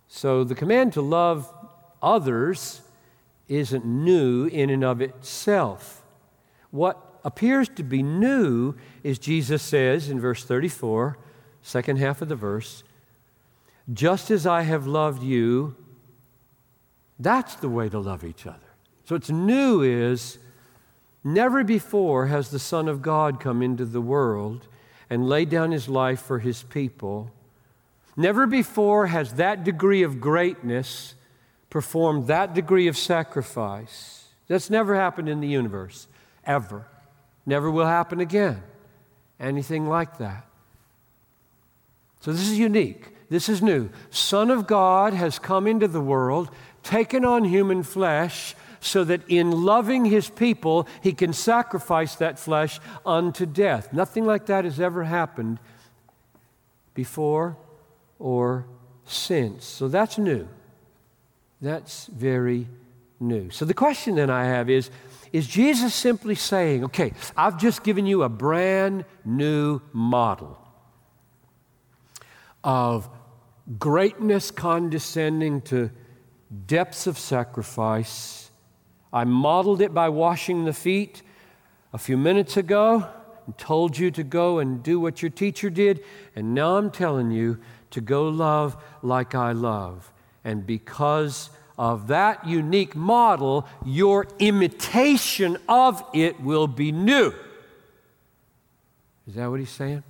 So 0.08 0.44
the 0.44 0.54
command 0.54 0.92
to 0.94 1.02
love 1.02 1.52
others 2.02 2.82
isn't 3.48 3.84
new 3.84 4.46
in 4.46 4.70
and 4.70 4.84
of 4.84 5.00
itself. 5.00 6.02
What 6.70 6.98
appears 7.24 7.68
to 7.70 7.82
be 7.82 8.02
new 8.02 8.74
is 9.02 9.18
Jesus 9.18 9.62
says 9.62 10.08
in 10.08 10.20
verse 10.20 10.44
34, 10.44 11.18
second 11.62 11.98
half 11.98 12.22
of 12.22 12.28
the 12.28 12.36
verse, 12.36 12.82
just 13.92 14.30
as 14.30 14.46
I 14.46 14.62
have 14.62 14.86
loved 14.86 15.22
you, 15.22 15.76
that's 17.22 17.54
the 17.56 17.68
way 17.68 17.88
to 17.88 17.98
love 17.98 18.24
each 18.24 18.46
other. 18.46 18.58
So 19.04 19.16
what's 19.16 19.30
new 19.30 19.82
is 19.82 20.38
Never 21.24 21.62
before 21.62 22.26
has 22.26 22.50
the 22.50 22.58
Son 22.58 22.88
of 22.88 23.00
God 23.00 23.38
come 23.38 23.62
into 23.62 23.84
the 23.84 24.00
world 24.00 24.66
and 25.08 25.28
laid 25.28 25.50
down 25.50 25.70
his 25.70 25.88
life 25.88 26.20
for 26.20 26.40
his 26.40 26.62
people. 26.64 27.30
Never 28.16 28.46
before 28.46 29.06
has 29.06 29.34
that 29.34 29.62
degree 29.62 30.02
of 30.02 30.20
greatness 30.20 31.14
performed 31.70 32.26
that 32.26 32.54
degree 32.54 32.88
of 32.88 32.96
sacrifice. 32.96 34.26
That's 34.48 34.68
never 34.68 34.96
happened 34.96 35.28
in 35.28 35.40
the 35.40 35.48
universe, 35.48 36.08
ever. 36.44 36.86
Never 37.46 37.70
will 37.70 37.86
happen 37.86 38.20
again. 38.20 38.62
Anything 39.38 39.88
like 39.88 40.18
that. 40.18 40.46
So 42.20 42.32
this 42.32 42.48
is 42.48 42.58
unique. 42.58 43.08
This 43.30 43.48
is 43.48 43.62
new. 43.62 43.90
Son 44.10 44.50
of 44.50 44.66
God 44.66 45.14
has 45.14 45.38
come 45.38 45.66
into 45.66 45.88
the 45.88 46.00
world, 46.00 46.50
taken 46.82 47.24
on 47.24 47.44
human 47.44 47.82
flesh, 47.82 48.54
so 48.80 49.04
that 49.04 49.20
in 49.28 49.50
loving 49.50 50.04
his 50.04 50.28
people, 50.28 50.88
he 51.02 51.12
can 51.12 51.32
sacrifice 51.32 52.16
that 52.16 52.38
flesh 52.38 52.80
unto 53.06 53.46
death. 53.46 53.92
Nothing 53.92 54.24
like 54.24 54.46
that 54.46 54.64
has 54.64 54.80
ever 54.80 55.04
happened 55.04 55.60
before 56.94 57.56
or 58.18 58.66
since. 59.04 59.64
So 59.64 59.86
that's 59.88 60.18
new. 60.18 60.48
That's 61.60 62.06
very 62.06 62.66
new. 63.20 63.50
So 63.50 63.64
the 63.64 63.74
question 63.74 64.16
then 64.16 64.30
I 64.30 64.46
have 64.46 64.68
is 64.68 64.90
is 65.32 65.46
Jesus 65.46 65.94
simply 65.94 66.34
saying, 66.34 66.84
okay, 66.84 67.14
I've 67.36 67.58
just 67.58 67.82
given 67.82 68.04
you 68.04 68.22
a 68.22 68.28
brand 68.28 69.06
new 69.24 69.80
model 69.92 70.58
of 72.62 73.08
greatness 73.78 74.50
condescending 74.50 75.62
to 75.62 75.90
depths 76.66 77.06
of 77.06 77.18
sacrifice. 77.18 78.50
I 79.12 79.24
modeled 79.24 79.80
it 79.80 79.92
by 79.92 80.08
washing 80.08 80.64
the 80.64 80.72
feet 80.72 81.22
a 81.92 81.98
few 81.98 82.16
minutes 82.16 82.56
ago 82.56 83.06
and 83.46 83.58
told 83.58 83.98
you 83.98 84.10
to 84.10 84.22
go 84.22 84.58
and 84.58 84.82
do 84.82 85.00
what 85.00 85.22
your 85.22 85.30
teacher 85.30 85.70
did. 85.70 86.04
And 86.34 86.54
now 86.54 86.76
I'm 86.76 86.90
telling 86.90 87.30
you 87.30 87.58
to 87.90 88.00
go 88.00 88.28
love 88.28 88.76
like 89.02 89.34
I 89.34 89.52
love. 89.52 90.12
And 90.44 90.66
because 90.66 91.50
of 91.78 92.08
that 92.08 92.46
unique 92.46 92.94
model, 92.94 93.66
your 93.84 94.26
imitation 94.38 95.58
of 95.68 96.04
it 96.12 96.40
will 96.40 96.66
be 96.66 96.92
new. 96.92 97.34
Is 99.26 99.34
that 99.34 99.48
what 99.48 99.60
he's 99.60 99.70
saying? 99.70 100.02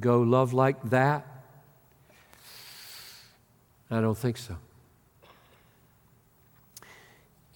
Go 0.00 0.20
love 0.22 0.52
like 0.52 0.90
that? 0.90 1.33
I 3.90 4.00
don't 4.00 4.16
think 4.16 4.36
so. 4.36 4.56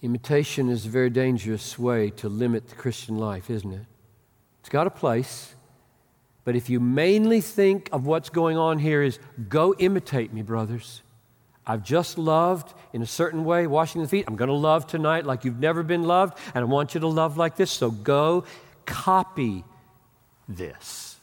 Imitation 0.01 0.69
is 0.69 0.85
a 0.85 0.89
very 0.89 1.09
dangerous 1.09 1.77
way 1.77 2.09
to 2.11 2.29
limit 2.29 2.69
the 2.69 2.75
Christian 2.75 3.17
life, 3.17 3.49
isn't 3.49 3.73
it? 3.73 3.85
It's 4.61 4.69
got 4.69 4.87
a 4.87 4.91
place, 4.91 5.55
but 6.45 6.55
if 6.55 6.69
you 6.69 6.79
mainly 6.79 7.41
think 7.41 7.89
of 7.91 8.05
what's 8.05 8.29
going 8.29 8.57
on 8.57 8.79
here 8.79 9.01
is 9.01 9.19
go 9.49 9.73
imitate 9.75 10.31
me, 10.31 10.41
brothers. 10.41 11.01
I've 11.67 11.83
just 11.83 12.17
loved 12.17 12.73
in 12.93 13.01
a 13.01 13.05
certain 13.05 13.45
way, 13.45 13.67
washing 13.67 14.01
the 14.01 14.07
feet. 14.07 14.25
I'm 14.27 14.35
going 14.35 14.47
to 14.47 14.55
love 14.55 14.87
tonight 14.87 15.25
like 15.25 15.45
you've 15.45 15.59
never 15.59 15.83
been 15.83 16.03
loved, 16.03 16.37
and 16.55 16.63
I 16.63 16.65
want 16.65 16.93
you 16.93 17.01
to 17.01 17.07
love 17.07 17.37
like 17.37 17.57
this. 17.57 17.69
So 17.69 17.91
go 17.91 18.45
copy 18.85 19.63
this. 20.47 21.17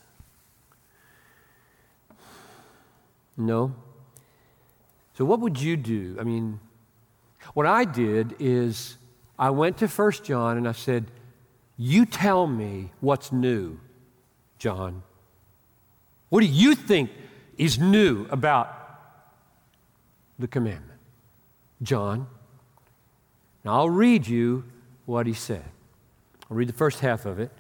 No. 3.37 3.75
So, 5.17 5.25
what 5.25 5.41
would 5.41 5.59
you 5.59 5.79
do? 5.79 6.17
I 6.21 6.25
mean, 6.25 6.61
what 7.55 7.65
I 7.65 7.87
did 7.87 8.37
is 8.39 8.99
I 9.39 9.49
went 9.49 9.79
to 9.79 9.89
First 9.89 10.25
John 10.25 10.59
and 10.59 10.69
I 10.69 10.73
said, 10.73 11.07
You 11.79 12.05
tell 12.05 12.47
me 12.47 12.93
what's 13.01 13.33
new, 13.33 13.81
John. 14.59 15.03
What 16.29 16.41
do 16.41 16.47
you 16.47 16.75
think 16.75 17.11
is 17.57 17.79
new 17.79 18.27
about 18.31 18.69
the 20.39 20.49
commandment? 20.49 21.01
John. 21.83 22.27
Now 23.65 23.73
I'll 23.73 23.91
read 23.91 24.27
you 24.27 24.65
what 25.07 25.27
he 25.27 25.33
said. 25.33 25.65
I'll 26.51 26.59
read 26.59 26.69
the 26.69 26.75
first 26.75 27.01
half 27.01 27.25
of 27.25 27.41
it, 27.41 27.51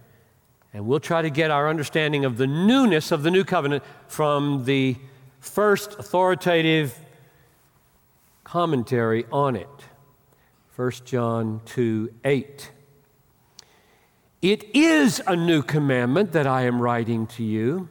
and 0.74 0.86
we'll 0.86 1.00
try 1.00 1.22
to 1.22 1.30
get 1.30 1.50
our 1.50 1.70
understanding 1.70 2.26
of 2.26 2.36
the 2.36 2.46
newness 2.46 3.12
of 3.12 3.22
the 3.22 3.30
new 3.30 3.44
covenant 3.44 3.82
from 4.08 4.66
the 4.66 4.96
first 5.40 5.98
authoritative 5.98 6.98
commentary 8.46 9.26
on 9.32 9.56
it 9.56 9.68
1 10.76 10.90
John 11.04 11.60
2 11.64 12.14
8. 12.24 12.70
It 14.40 14.64
is 14.72 15.20
a 15.26 15.34
new 15.34 15.62
commandment 15.62 16.30
that 16.30 16.46
I 16.46 16.62
am 16.62 16.80
writing 16.80 17.26
to 17.28 17.42
you, 17.42 17.88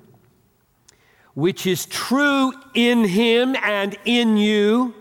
which 1.33 1.67
is 1.67 1.85
true 1.85 2.53
in 2.73 3.03
him 3.03 3.57
and 3.61 3.97
in 4.05 4.37
you. 4.37 4.93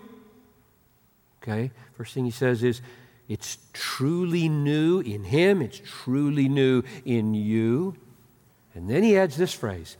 Okay, 1.41 1.71
first 1.93 2.13
thing 2.13 2.25
he 2.25 2.31
says 2.31 2.61
is, 2.61 2.81
it's 3.29 3.57
truly 3.71 4.49
new 4.49 4.99
in 4.99 5.23
him, 5.23 5.61
it's 5.61 5.79
truly 5.83 6.49
new 6.49 6.83
in 7.05 7.33
you. 7.33 7.95
And 8.73 8.89
then 8.89 9.03
he 9.03 9.15
adds 9.17 9.37
this 9.37 9.53
phrase 9.53 9.95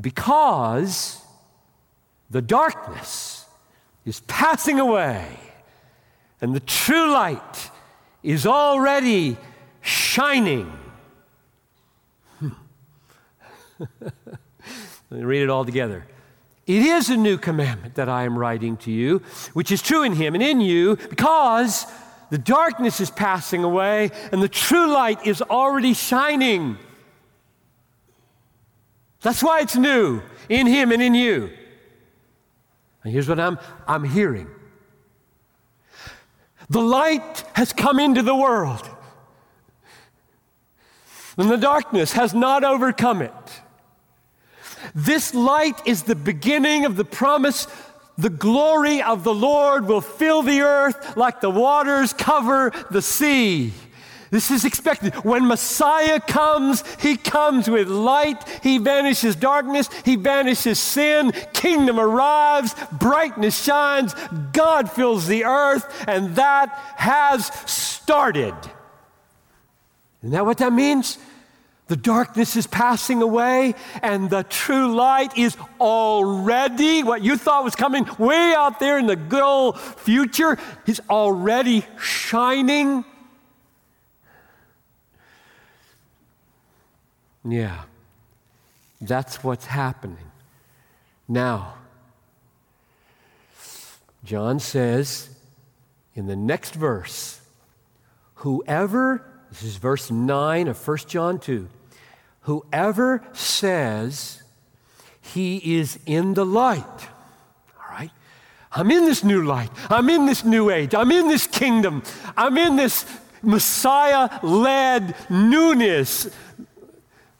because 0.00 1.20
the 2.30 2.40
darkness 2.40 3.37
is 4.08 4.20
passing 4.20 4.80
away 4.80 5.26
and 6.40 6.54
the 6.54 6.60
true 6.60 7.12
light 7.12 7.70
is 8.22 8.46
already 8.46 9.36
shining. 9.82 10.72
Hmm. 12.38 12.48
Let 15.10 15.20
me 15.20 15.24
read 15.24 15.42
it 15.42 15.50
all 15.50 15.64
together. 15.64 16.06
It 16.66 16.82
is 16.82 17.10
a 17.10 17.16
new 17.16 17.36
commandment 17.36 17.96
that 17.96 18.08
I 18.08 18.24
am 18.24 18.38
writing 18.38 18.76
to 18.78 18.90
you, 18.90 19.22
which 19.52 19.70
is 19.70 19.82
true 19.82 20.02
in 20.02 20.14
him 20.14 20.34
and 20.34 20.42
in 20.42 20.60
you, 20.60 20.96
because 20.96 21.86
the 22.30 22.38
darkness 22.38 23.00
is 23.00 23.10
passing 23.10 23.62
away 23.62 24.10
and 24.32 24.42
the 24.42 24.48
true 24.48 24.90
light 24.90 25.26
is 25.26 25.42
already 25.42 25.92
shining. 25.92 26.78
That's 29.20 29.42
why 29.42 29.60
it's 29.60 29.76
new 29.76 30.22
in 30.48 30.66
him 30.66 30.92
and 30.92 31.02
in 31.02 31.14
you. 31.14 31.50
And 33.04 33.12
here's 33.12 33.28
what 33.28 33.40
I'm, 33.40 33.58
I'm 33.86 34.04
hearing 34.04 34.48
the 36.70 36.80
light 36.80 37.44
has 37.54 37.72
come 37.72 37.98
into 37.98 38.22
the 38.22 38.34
world, 38.34 38.88
and 41.36 41.50
the 41.50 41.56
darkness 41.56 42.12
has 42.12 42.34
not 42.34 42.64
overcome 42.64 43.22
it. 43.22 43.32
This 44.94 45.34
light 45.34 45.80
is 45.86 46.02
the 46.02 46.14
beginning 46.14 46.84
of 46.84 46.96
the 46.96 47.04
promise. 47.04 47.66
The 48.18 48.30
glory 48.30 49.00
of 49.00 49.22
the 49.22 49.34
Lord 49.34 49.86
will 49.86 50.00
fill 50.00 50.42
the 50.42 50.60
earth 50.62 51.16
like 51.16 51.40
the 51.40 51.50
waters 51.50 52.12
cover 52.12 52.72
the 52.90 53.00
sea. 53.00 53.72
This 54.30 54.50
is 54.50 54.64
expected. 54.64 55.14
When 55.24 55.46
Messiah 55.46 56.20
comes, 56.20 56.84
he 57.00 57.16
comes 57.16 57.68
with 57.68 57.88
light. 57.88 58.46
He 58.62 58.78
banishes 58.78 59.36
darkness. 59.36 59.88
He 60.04 60.16
banishes 60.16 60.78
sin. 60.78 61.32
Kingdom 61.52 61.98
arrives. 61.98 62.74
Brightness 62.92 63.62
shines. 63.62 64.14
God 64.52 64.90
fills 64.90 65.26
the 65.26 65.44
earth. 65.44 66.04
And 66.06 66.36
that 66.36 66.68
has 66.96 67.46
started. 67.66 68.54
Isn't 70.22 70.32
that 70.32 70.44
what 70.44 70.58
that 70.58 70.72
means? 70.72 71.18
The 71.88 71.96
darkness 71.96 72.54
is 72.54 72.66
passing 72.66 73.22
away, 73.22 73.74
and 74.02 74.28
the 74.28 74.42
true 74.42 74.94
light 74.94 75.38
is 75.38 75.56
already 75.80 77.02
what 77.02 77.22
you 77.22 77.38
thought 77.38 77.64
was 77.64 77.74
coming 77.74 78.06
way 78.18 78.52
out 78.54 78.78
there 78.78 78.98
in 78.98 79.06
the 79.06 79.16
good 79.16 79.42
old 79.42 79.80
future 79.80 80.58
is 80.86 81.00
already 81.08 81.86
shining 81.98 83.06
Yeah, 87.44 87.82
that's 89.00 89.42
what's 89.44 89.66
happening. 89.66 90.30
Now, 91.28 91.74
John 94.24 94.58
says 94.58 95.30
in 96.14 96.26
the 96.26 96.36
next 96.36 96.74
verse, 96.74 97.40
whoever, 98.36 99.24
this 99.50 99.62
is 99.62 99.76
verse 99.76 100.10
9 100.10 100.68
of 100.68 100.88
1 100.88 100.96
John 101.06 101.38
2, 101.38 101.68
whoever 102.42 103.22
says 103.32 104.42
he 105.20 105.78
is 105.78 105.98
in 106.06 106.34
the 106.34 106.44
light, 106.44 106.84
all 106.84 107.90
right? 107.90 108.10
I'm 108.72 108.90
in 108.90 109.04
this 109.04 109.22
new 109.22 109.44
light. 109.44 109.70
I'm 109.90 110.10
in 110.10 110.26
this 110.26 110.44
new 110.44 110.70
age. 110.70 110.94
I'm 110.94 111.10
in 111.12 111.28
this 111.28 111.46
kingdom. 111.46 112.02
I'm 112.36 112.58
in 112.58 112.76
this 112.76 113.06
Messiah 113.42 114.40
led 114.42 115.14
newness 115.30 116.28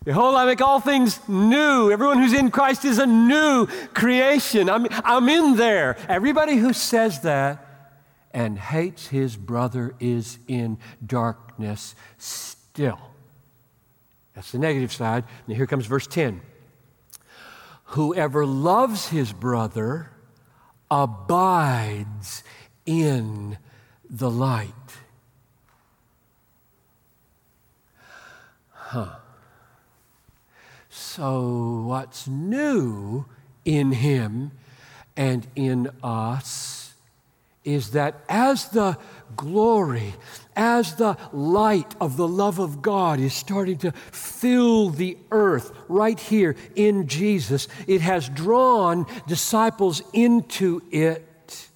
Behold, 0.09 0.37
I 0.37 0.47
make 0.47 0.63
all 0.63 0.81
things 0.81 1.21
new. 1.29 1.93
Everyone 1.93 2.17
who's 2.17 2.33
in 2.33 2.51
Christ 2.51 2.87
is 2.87 2.99
a 2.99 3.05
new 3.05 3.67
creation. 3.93 4.71
I'm, 4.71 4.87
I'm 4.91 5.29
in 5.29 5.57
there. 5.57 5.99
Everybody 6.09 6.57
who 6.57 6.73
says 6.73 7.21
that 7.21 7.93
and 8.33 8.59
hates 8.59 9.09
his 9.09 9.37
brother 9.37 9.95
is 10.01 10.39
in 10.49 10.79
darkness 11.07 11.95
still. 12.17 12.99
That's 14.35 14.51
the 14.51 14.59
negative 14.59 14.95
side. 14.95 15.25
And 15.47 15.55
here 15.55 15.67
comes 15.67 15.85
verse 15.85 16.07
10. 16.07 16.41
Whoever 17.89 18.47
loves 18.47 19.09
his 19.09 19.31
brother 19.35 20.11
abides 20.91 22.43
in 22.87 23.59
the 24.09 24.31
light. 24.31 24.73
Huh. 28.71 29.17
So, 31.19 31.83
what's 31.85 32.29
new 32.29 33.25
in 33.65 33.91
him 33.91 34.53
and 35.17 35.49
in 35.57 35.91
us 36.01 36.95
is 37.65 37.91
that 37.91 38.23
as 38.29 38.69
the 38.69 38.97
glory, 39.35 40.15
as 40.55 40.95
the 40.95 41.17
light 41.33 41.97
of 42.01 42.17
the 42.17 42.29
love 42.29 42.61
of 42.61 42.83
God 42.83 43.19
is 43.19 43.35
starting 43.35 43.79
to 43.79 43.91
fill 43.91 44.91
the 44.91 45.19
earth 45.33 45.73
right 45.89 46.21
here 46.21 46.55
in 46.77 47.09
Jesus, 47.09 47.67
it 47.89 48.01
has 48.01 48.29
drawn 48.29 49.05
disciples 49.27 50.03
into 50.13 50.83
it. 50.93 51.69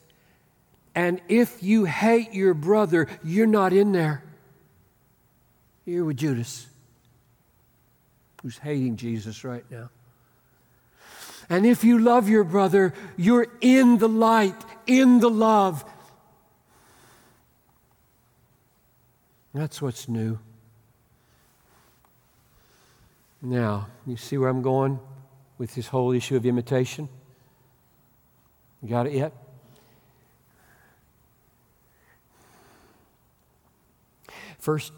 And 0.94 1.20
if 1.28 1.64
you 1.64 1.84
hate 1.84 2.32
your 2.32 2.54
brother, 2.54 3.08
you're 3.24 3.48
not 3.48 3.72
in 3.72 3.90
there. 3.90 4.22
You're 5.84 6.04
with 6.04 6.18
Judas 6.18 6.68
who's 8.42 8.58
hating 8.58 8.96
Jesus 8.96 9.44
right 9.44 9.64
now. 9.70 9.90
And 11.48 11.66
if 11.66 11.84
you 11.84 11.98
love 11.98 12.28
your 12.28 12.44
brother, 12.44 12.94
you're 13.16 13.46
in 13.60 13.98
the 13.98 14.08
light, 14.08 14.56
in 14.86 15.20
the 15.20 15.30
love. 15.30 15.84
That's 19.52 19.82
what's 19.82 20.08
new. 20.08 20.38
Now, 23.42 23.88
you 24.06 24.16
see 24.16 24.38
where 24.38 24.48
I'm 24.48 24.62
going 24.62 24.98
with 25.58 25.74
this 25.74 25.88
whole 25.88 26.12
issue 26.12 26.36
of 26.36 26.46
imitation? 26.46 27.08
You 28.82 28.88
got 28.88 29.06
it 29.06 29.12
yet? 29.12 29.32
First, 34.58 34.92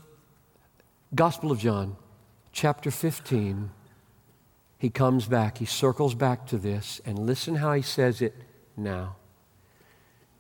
Gospel 1.15 1.51
of 1.51 1.59
John, 1.59 1.97
chapter 2.55 2.91
15, 2.91 3.71
he 4.79 4.89
comes 4.89 5.27
back, 5.27 5.59
he 5.59 5.65
circles 5.65 6.15
back 6.15 6.47
to 6.47 6.57
this, 6.57 7.01
and 7.05 7.19
listen 7.19 7.57
how 7.57 7.73
he 7.73 7.83
says 7.83 8.23
it 8.23 8.35
now. 8.77 9.17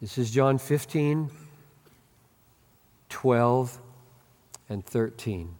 This 0.00 0.16
is 0.16 0.30
John 0.30 0.58
15, 0.58 1.28
12, 3.08 3.80
and 4.68 4.86
13. 4.86 5.54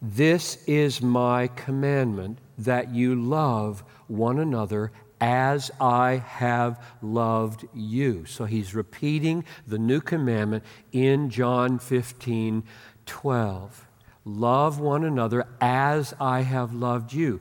This 0.00 0.62
is 0.66 1.02
my 1.02 1.48
commandment 1.48 2.38
that 2.58 2.94
you 2.94 3.20
love 3.20 3.82
one 4.06 4.38
another 4.38 4.92
as 5.20 5.70
I 5.80 6.22
have 6.26 6.80
loved 7.00 7.66
you. 7.74 8.24
So 8.26 8.44
he's 8.44 8.74
repeating 8.74 9.44
the 9.66 9.78
new 9.78 10.00
commandment 10.00 10.64
in 10.92 11.28
John 11.28 11.78
15, 11.78 12.62
12. 13.06 13.86
Love 14.24 14.78
one 14.78 15.04
another 15.04 15.46
as 15.60 16.14
I 16.20 16.42
have 16.42 16.72
loved 16.72 17.12
you. 17.12 17.40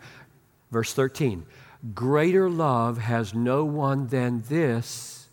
Verse 0.71 0.93
13 0.93 1.45
Greater 1.93 2.49
love 2.49 2.99
has 2.99 3.33
no 3.33 3.65
one 3.65 4.07
than 4.07 4.43
this, 4.47 5.27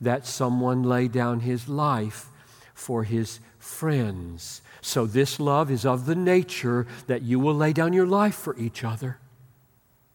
that 0.00 0.26
someone 0.26 0.82
lay 0.82 1.08
down 1.08 1.40
his 1.40 1.68
life 1.68 2.28
for 2.74 3.04
his 3.04 3.40
friends. 3.58 4.62
So, 4.80 5.06
this 5.06 5.40
love 5.40 5.70
is 5.70 5.84
of 5.84 6.06
the 6.06 6.14
nature 6.14 6.86
that 7.06 7.22
you 7.22 7.38
will 7.38 7.54
lay 7.54 7.72
down 7.72 7.92
your 7.92 8.06
life 8.06 8.34
for 8.34 8.56
each 8.58 8.84
other. 8.84 9.18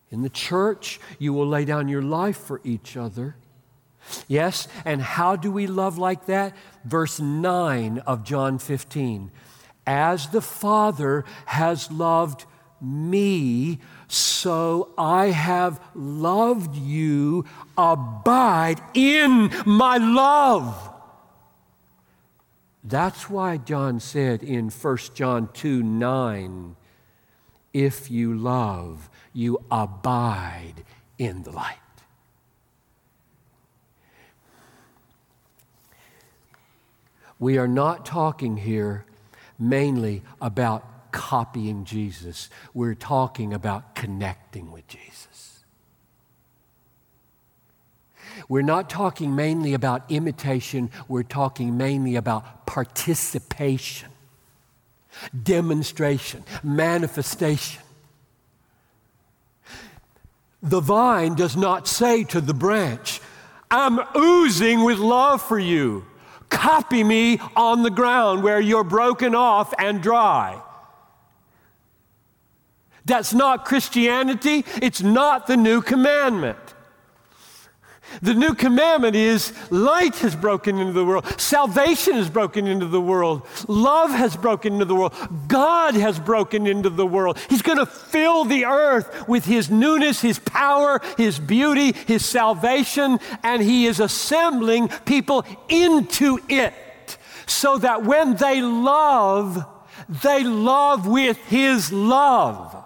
In 0.10 0.22
the 0.22 0.30
church, 0.30 1.00
you 1.20 1.34
will 1.34 1.48
lay 1.48 1.66
down 1.66 1.88
your 1.88 2.02
life 2.04 2.38
for 2.38 2.62
each 2.64 2.96
other. 2.96 3.36
Yes, 4.28 4.68
and 4.86 5.02
how 5.02 5.36
do 5.36 5.52
we 5.52 5.66
love 5.66 5.98
like 5.98 6.26
that? 6.28 6.56
Verse 6.86 7.20
9 7.20 8.00
of 8.00 8.24
John 8.24 8.60
15 8.60 9.32
as 9.86 10.30
the 10.30 10.42
Father 10.42 11.26
has 11.46 11.92
loved 11.92 12.46
me, 12.82 13.80
so 14.08 14.90
I 14.98 15.28
have 15.28 15.82
loved 15.96 16.76
you. 16.76 17.46
Abide 17.78 18.82
in 18.94 19.52
my 19.66 19.98
love. 19.98 20.92
That's 22.84 23.30
why 23.30 23.58
John 23.58 24.00
said 24.00 24.44
in 24.44 24.70
1 24.70 24.98
John 25.14 25.50
2 25.54 25.82
9, 25.82 26.76
if 27.74 28.12
you 28.12 28.34
love, 28.38 29.10
you 29.34 29.64
abide 29.72 30.84
in 31.18 31.44
the 31.44 31.52
light. 31.52 31.78
We 37.40 37.58
are 37.58 37.68
not 37.68 38.06
talking 38.06 38.58
here 38.58 39.06
mainly 39.60 40.22
about 40.42 41.12
copying 41.12 41.86
Jesus. 41.86 42.50
We're 42.74 42.96
talking 42.96 43.54
about 43.54 43.96
connecting 43.96 44.72
with 44.72 44.88
Jesus. 44.88 45.64
We're 48.50 48.62
not 48.62 48.90
talking 48.90 49.36
mainly 49.36 49.74
about 49.74 50.10
imitation, 50.10 50.90
we're 51.08 51.24
talking 51.24 51.78
mainly 51.78 52.16
about 52.16 52.66
participation, 52.66 54.10
demonstration, 55.44 56.44
manifestation. 56.64 57.82
The 60.62 60.80
vine 60.80 61.36
does 61.36 61.56
not 61.56 61.88
say 61.88 62.24
to 62.26 62.42
the 62.42 62.54
branch, 62.54 63.22
I'm 63.70 64.00
oozing 64.16 64.84
with 64.84 64.98
love 64.98 65.42
for 65.42 65.60
you. 65.60 66.06
Copy 66.54 67.04
me 67.04 67.40
on 67.56 67.84
the 67.84 67.90
ground 67.90 68.44
where 68.44 68.62
you're 68.62 68.84
broken 68.86 69.36
off 69.36 69.74
and 69.78 70.02
dry. 70.02 70.62
That's 73.06 73.34
not 73.34 73.66
Christianity. 73.66 74.64
It's 74.82 75.02
not 75.02 75.48
the 75.48 75.58
new 75.58 75.82
commandment. 75.82 76.58
The 78.22 78.34
new 78.34 78.54
commandment 78.54 79.16
is 79.16 79.54
light 79.72 80.16
has 80.18 80.36
broken 80.36 80.78
into 80.78 80.94
the 80.94 81.06
world, 81.06 81.26
salvation 81.40 82.14
has 82.16 82.30
broken 82.30 82.68
into 82.68 82.86
the 82.86 83.02
world, 83.02 83.48
love 83.68 84.12
has 84.12 84.36
broken 84.36 84.74
into 84.74 84.86
the 84.86 84.96
world, 84.96 85.14
God 85.48 85.96
has 85.96 86.20
broken 86.20 86.68
into 86.68 86.90
the 86.90 87.06
world. 87.06 87.40
He's 87.50 87.62
going 87.62 87.80
to 87.80 87.86
fill 87.86 88.46
the 88.46 88.66
earth 88.66 89.28
with 89.28 89.46
His 89.46 89.70
newness, 89.70 90.22
His 90.22 90.40
power, 90.40 91.02
His 91.18 91.40
beauty, 91.40 91.94
His 91.94 92.26
salvation, 92.26 93.20
and 93.42 93.62
He 93.62 93.86
is 93.86 94.00
assembling 94.00 94.90
people 95.06 95.46
into 95.70 96.40
it 96.50 96.74
so 97.46 97.78
that 97.78 98.04
when 98.04 98.36
they 98.36 98.62
love, 98.62 99.66
they 100.08 100.44
love 100.44 101.08
with 101.08 101.38
His 101.46 101.92
love. 101.92 102.84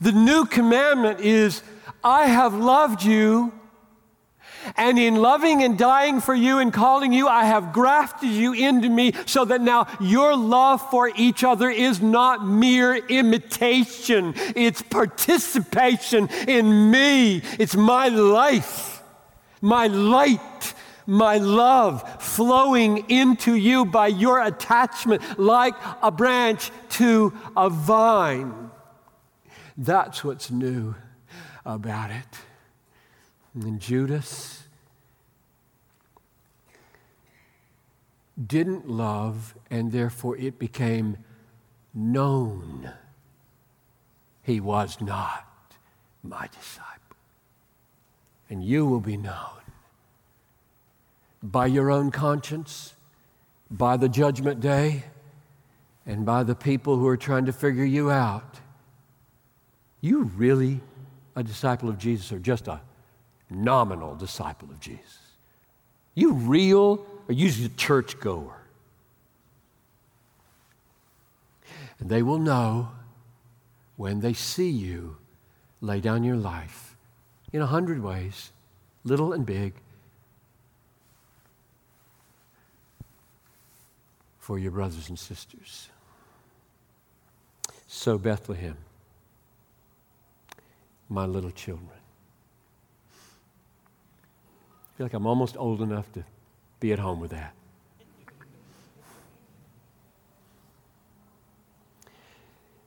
The 0.00 0.12
new 0.12 0.44
commandment 0.46 1.20
is 1.20 1.62
I 2.04 2.26
have 2.26 2.54
loved 2.54 3.02
you. 3.02 3.52
And 4.76 4.98
in 4.98 5.16
loving 5.16 5.62
and 5.62 5.76
dying 5.76 6.20
for 6.20 6.34
you 6.34 6.58
and 6.58 6.72
calling 6.72 7.12
you, 7.12 7.28
I 7.28 7.44
have 7.44 7.72
grafted 7.72 8.30
you 8.30 8.52
into 8.52 8.88
me 8.88 9.12
so 9.26 9.44
that 9.44 9.60
now 9.60 9.86
your 10.00 10.36
love 10.36 10.80
for 10.90 11.10
each 11.16 11.44
other 11.44 11.68
is 11.68 12.00
not 12.00 12.46
mere 12.46 12.96
imitation, 12.96 14.34
it's 14.56 14.80
participation 14.80 16.28
in 16.48 16.90
me. 16.90 17.42
It's 17.58 17.76
my 17.76 18.08
life, 18.08 19.02
my 19.60 19.86
light, 19.86 20.74
my 21.06 21.36
love 21.36 22.22
flowing 22.22 23.10
into 23.10 23.54
you 23.54 23.84
by 23.84 24.06
your 24.06 24.42
attachment 24.42 25.38
like 25.38 25.74
a 26.00 26.10
branch 26.10 26.70
to 26.90 27.34
a 27.54 27.68
vine. 27.68 28.70
That's 29.76 30.24
what's 30.24 30.50
new 30.50 30.94
about 31.64 32.10
it. 32.10 32.38
And 33.54 33.80
Judas 33.80 34.64
didn't 38.46 38.88
love, 38.88 39.54
and 39.70 39.92
therefore 39.92 40.36
it 40.36 40.58
became 40.58 41.16
known 41.94 42.90
he 44.42 44.60
was 44.60 45.00
not 45.00 45.46
my 46.22 46.48
disciple. 46.48 47.16
And 48.50 48.62
you 48.62 48.84
will 48.84 49.00
be 49.00 49.16
known 49.16 49.62
by 51.42 51.66
your 51.66 51.90
own 51.90 52.10
conscience, 52.10 52.94
by 53.70 53.96
the 53.96 54.08
judgment 54.08 54.60
day, 54.60 55.04
and 56.06 56.26
by 56.26 56.42
the 56.42 56.54
people 56.54 56.96
who 56.96 57.06
are 57.06 57.16
trying 57.16 57.46
to 57.46 57.52
figure 57.52 57.84
you 57.84 58.10
out. 58.10 58.60
You 60.00 60.24
really 60.24 60.80
a 61.36 61.42
disciple 61.42 61.88
of 61.88 61.98
Jesus 61.98 62.32
or 62.32 62.38
just 62.38 62.68
a 62.68 62.80
nominal 63.50 64.14
disciple 64.14 64.70
of 64.70 64.80
Jesus? 64.80 65.18
You 66.14 66.32
real 66.32 67.04
or 67.28 67.32
you 67.32 67.48
just 67.48 67.64
a 67.64 67.76
churchgoer? 67.76 68.56
And 71.98 72.08
they 72.08 72.22
will 72.22 72.38
know 72.38 72.90
when 73.96 74.20
they 74.20 74.32
see 74.32 74.70
you 74.70 75.16
lay 75.80 76.00
down 76.00 76.24
your 76.24 76.36
life 76.36 76.96
in 77.52 77.60
a 77.60 77.66
hundred 77.66 78.02
ways, 78.02 78.50
little 79.04 79.32
and 79.32 79.46
big, 79.46 79.74
for 84.38 84.58
your 84.58 84.72
brothers 84.72 85.08
and 85.08 85.18
sisters. 85.18 85.88
So, 87.86 88.18
Bethlehem, 88.18 88.76
my 91.08 91.26
little 91.26 91.50
children. 91.50 91.88
I 94.94 94.96
feel 94.96 95.06
like 95.06 95.14
I'm 95.14 95.26
almost 95.26 95.56
old 95.56 95.82
enough 95.82 96.10
to 96.12 96.24
be 96.80 96.92
at 96.92 96.98
home 96.98 97.20
with 97.20 97.32
that. 97.32 97.54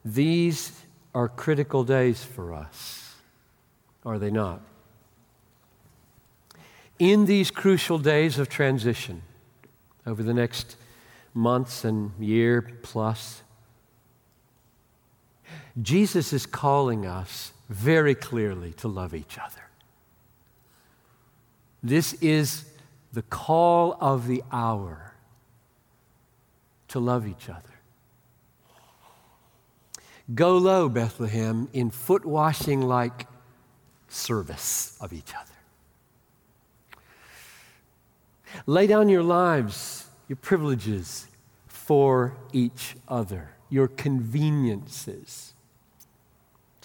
These 0.06 0.72
are 1.14 1.28
critical 1.28 1.84
days 1.84 2.24
for 2.24 2.54
us, 2.54 3.16
are 4.06 4.18
they 4.18 4.32
not? 4.32 4.62
In 6.98 7.26
these 7.26 7.52
crucial 7.52 8.00
days 8.00 8.40
of 8.40 8.48
transition, 8.48 9.22
over 10.06 10.24
the 10.24 10.34
next 10.34 10.78
months 11.34 11.84
and 11.84 12.12
year 12.20 12.62
plus, 12.82 13.44
Jesus 15.82 16.32
is 16.32 16.46
calling 16.46 17.06
us 17.06 17.52
very 17.70 18.16
clearly 18.16 18.74
to 18.74 18.88
love 18.88 19.14
each 19.14 19.38
other. 19.38 19.64
This 21.84 22.14
is 22.16 22.66
the 23.14 23.22
call 23.22 23.98
of 24.00 24.28
the 24.28 24.44
hour 24.52 25.14
to 26.90 27.00
love 27.00 27.28
each 27.28 27.50
other. 27.50 27.62
Go 30.34 30.58
low, 30.58 30.90
Bethlehem, 30.90 31.70
in 31.72 31.90
foot 31.90 32.26
washing 32.26 32.82
like 32.82 33.28
service 34.10 34.98
of 35.00 35.14
each 35.14 35.34
other. 35.34 35.54
Lay 38.66 38.88
down 38.88 39.08
your 39.08 39.24
lives, 39.24 40.08
your 40.28 40.36
privileges 40.38 41.28
for 41.68 42.36
each 42.52 42.96
other, 43.08 43.52
your 43.70 43.88
conveniences. 43.88 45.54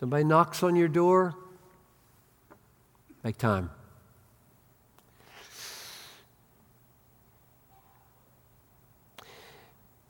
Somebody 0.02 0.24
knocks 0.24 0.64
on 0.64 0.74
your 0.74 0.88
door, 0.88 1.32
make 3.22 3.38
time. 3.38 3.70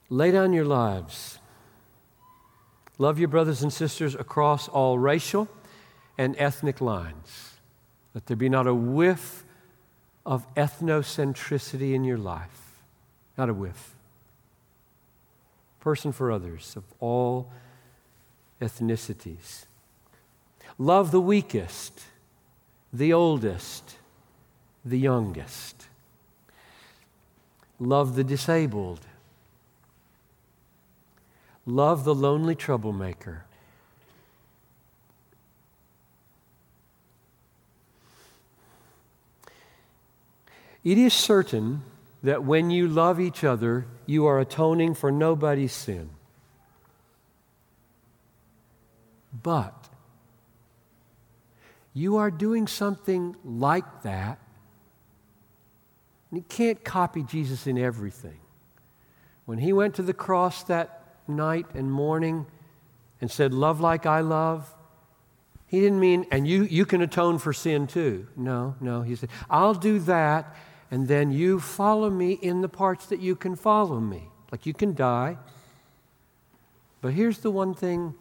Lay 0.08 0.30
down 0.30 0.54
your 0.54 0.64
lives 0.64 1.38
Love 3.02 3.18
your 3.18 3.26
brothers 3.26 3.62
and 3.62 3.72
sisters 3.72 4.14
across 4.14 4.68
all 4.68 4.96
racial 4.96 5.48
and 6.16 6.36
ethnic 6.38 6.80
lines. 6.80 7.54
Let 8.14 8.26
there 8.26 8.36
be 8.36 8.48
not 8.48 8.68
a 8.68 8.74
whiff 8.74 9.42
of 10.24 10.46
ethnocentricity 10.54 11.94
in 11.94 12.04
your 12.04 12.16
life. 12.16 12.76
Not 13.36 13.48
a 13.48 13.54
whiff. 13.54 13.96
Person 15.80 16.12
for 16.12 16.30
others 16.30 16.74
of 16.76 16.84
all 17.00 17.50
ethnicities. 18.60 19.64
Love 20.78 21.10
the 21.10 21.20
weakest, 21.20 22.02
the 22.92 23.12
oldest, 23.12 23.96
the 24.84 24.98
youngest. 24.98 25.86
Love 27.78 28.14
the 28.14 28.24
disabled 28.24 29.06
Love 31.64 32.04
the 32.04 32.14
lonely 32.14 32.54
troublemaker. 32.54 33.44
It 40.82 40.98
is 40.98 41.14
certain 41.14 41.82
that 42.24 42.42
when 42.42 42.70
you 42.70 42.88
love 42.88 43.20
each 43.20 43.44
other, 43.44 43.86
you 44.06 44.26
are 44.26 44.40
atoning 44.40 44.94
for 44.94 45.12
nobody's 45.12 45.72
sin. 45.72 46.10
But 49.42 49.81
you 51.94 52.16
are 52.16 52.30
doing 52.30 52.66
something 52.66 53.36
like 53.44 54.02
that. 54.02 54.38
And 56.30 56.38
you 56.38 56.44
can't 56.48 56.82
copy 56.82 57.22
Jesus 57.22 57.66
in 57.66 57.76
everything. 57.76 58.38
When 59.44 59.58
he 59.58 59.72
went 59.72 59.94
to 59.96 60.02
the 60.02 60.14
cross 60.14 60.62
that 60.64 61.16
night 61.28 61.66
and 61.74 61.92
morning 61.92 62.46
and 63.20 63.30
said, 63.30 63.52
Love 63.52 63.80
like 63.80 64.06
I 64.06 64.20
love, 64.20 64.74
he 65.66 65.80
didn't 65.80 66.00
mean, 66.00 66.26
and 66.30 66.46
you, 66.46 66.64
you 66.64 66.84
can 66.84 67.02
atone 67.02 67.38
for 67.38 67.52
sin 67.52 67.86
too. 67.86 68.26
No, 68.36 68.74
no. 68.80 69.02
He 69.02 69.16
said, 69.16 69.30
I'll 69.48 69.74
do 69.74 69.98
that, 70.00 70.54
and 70.90 71.08
then 71.08 71.32
you 71.32 71.60
follow 71.60 72.10
me 72.10 72.32
in 72.32 72.60
the 72.60 72.68
parts 72.68 73.06
that 73.06 73.20
you 73.20 73.36
can 73.36 73.56
follow 73.56 73.98
me. 73.98 74.28
Like 74.50 74.66
you 74.66 74.74
can 74.74 74.94
die. 74.94 75.38
But 77.00 77.14
here's 77.14 77.38
the 77.38 77.50
one 77.50 77.74
thing 77.74 78.14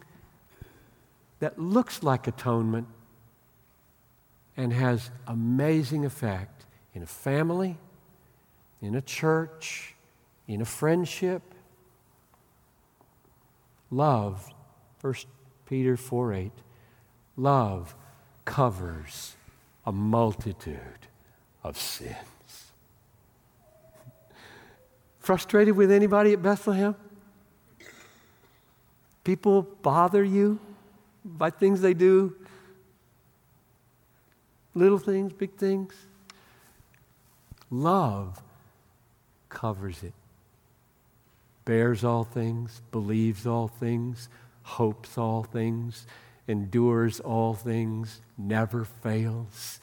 that 1.40 1.58
looks 1.58 2.02
like 2.02 2.26
atonement 2.26 2.88
and 4.56 4.72
has 4.72 5.10
amazing 5.26 6.04
effect 6.04 6.66
in 6.94 7.02
a 7.02 7.06
family, 7.06 7.78
in 8.80 8.94
a 8.94 9.00
church, 9.00 9.94
in 10.46 10.60
a 10.60 10.64
friendship, 10.64 11.42
Love, 13.92 14.48
1 15.02 15.14
Peter 15.66 15.98
4 15.98 16.32
8, 16.32 16.52
love 17.36 17.94
covers 18.46 19.36
a 19.84 19.92
multitude 19.92 21.06
of 21.62 21.76
sins. 21.78 22.16
Frustrated 25.18 25.76
with 25.76 25.92
anybody 25.92 26.32
at 26.32 26.42
Bethlehem? 26.42 26.96
People 29.24 29.60
bother 29.82 30.24
you 30.24 30.58
by 31.22 31.50
things 31.50 31.82
they 31.82 31.94
do? 31.94 32.34
Little 34.74 34.98
things, 34.98 35.32
big 35.32 35.54
things? 35.56 35.94
Love 37.70 38.42
covers 39.48 40.02
it 40.02 40.12
bears 41.64 42.04
all 42.04 42.24
things, 42.24 42.82
believes 42.90 43.46
all 43.46 43.68
things, 43.68 44.28
hopes 44.62 45.16
all 45.16 45.42
things, 45.42 46.06
endures 46.48 47.20
all 47.20 47.54
things, 47.54 48.20
never 48.36 48.84
fails, 48.84 49.80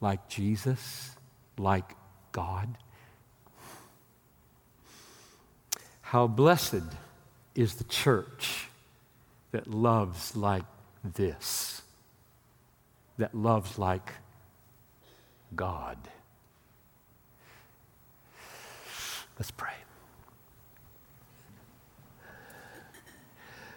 like 0.00 0.28
Jesus, 0.28 1.16
like 1.58 1.94
God. 2.32 2.76
How 6.00 6.26
blessed 6.26 6.82
is 7.54 7.76
the 7.76 7.84
church 7.84 8.66
that 9.52 9.70
loves 9.70 10.36
like 10.36 10.64
this, 11.02 11.82
that 13.18 13.34
loves 13.34 13.78
like 13.78 14.12
God. 15.54 15.98
Let's 19.38 19.50
pray. 19.50 19.72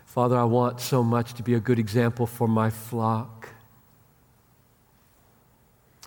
Father, 0.05 0.37
I 0.37 0.45
want 0.45 0.81
so 0.81 1.03
much 1.03 1.33
to 1.35 1.43
be 1.43 1.53
a 1.53 1.59
good 1.59 1.77
example 1.77 2.25
for 2.25 2.47
my 2.47 2.69
flock. 2.69 3.49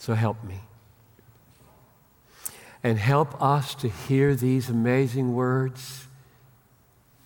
So 0.00 0.14
help 0.14 0.42
me. 0.42 0.60
And 2.82 2.98
help 2.98 3.40
us 3.40 3.74
to 3.76 3.88
hear 3.88 4.34
these 4.34 4.70
amazing 4.70 5.34
words 5.34 6.06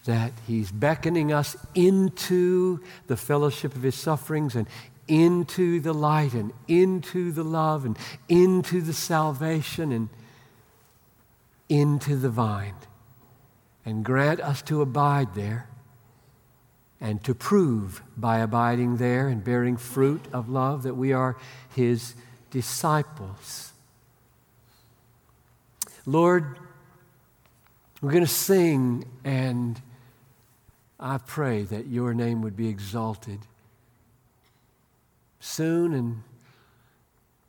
that 0.05 0.33
He's 0.47 0.71
beckoning 0.71 1.33
us 1.33 1.57
into 1.75 2.81
the 3.07 3.17
fellowship 3.17 3.75
of 3.75 3.83
His 3.83 3.95
sufferings 3.95 4.55
and 4.55 4.67
into 5.09 5.81
the 5.81 5.93
light 5.93 6.33
and 6.33 6.53
into 6.67 7.31
the 7.33 7.45
love 7.45 7.85
and 7.85 7.97
into 8.29 8.81
the 8.81 8.93
salvation 8.93 9.93
and 9.93 10.09
into 11.69 12.17
the 12.17 12.31
vine. 12.31 12.75
And 13.85 14.05
grant 14.05 14.41
us 14.41 14.63
to 14.63 14.81
abide 14.81 15.35
there 15.35 15.69
and 17.01 17.23
to 17.25 17.35
prove 17.35 18.03
by 18.17 18.39
abiding 18.39 18.97
there 18.97 19.29
and 19.29 19.45
bearing 19.45 19.77
fruit 19.77 20.25
of 20.33 20.49
love 20.49 20.85
that 20.85 20.95
we 20.95 21.13
are 21.13 21.37
his 21.75 22.15
disciples. 22.51 23.73
Lord, 26.07 26.59
we're 28.01 28.13
going 28.13 28.25
to 28.25 28.31
sing, 28.31 29.05
and 29.25 29.81
I 31.01 31.19
pray 31.19 31.63
that 31.65 31.87
your 31.87 32.15
name 32.15 32.43
would 32.43 32.57
be 32.57 32.69
exalted 32.69 33.41
soon 35.45 35.93
and 35.93 36.23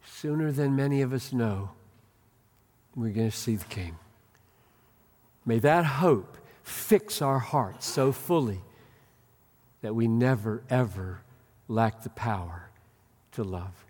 sooner 0.05 0.51
than 0.51 0.75
many 0.75 1.01
of 1.01 1.13
us 1.13 1.31
know, 1.31 1.71
we're 2.93 3.13
going 3.13 3.31
to 3.31 3.35
see 3.35 3.55
the 3.55 3.65
King. 3.65 3.97
May 5.45 5.59
that 5.59 5.85
hope 5.85 6.37
fix 6.61 7.21
our 7.21 7.39
hearts 7.39 7.87
so 7.87 8.11
fully 8.11 8.59
that 9.81 9.95
we 9.95 10.07
never, 10.07 10.61
ever 10.69 11.21
lack 11.67 12.03
the 12.03 12.09
power 12.09 12.69
to 13.31 13.43
love. 13.43 13.85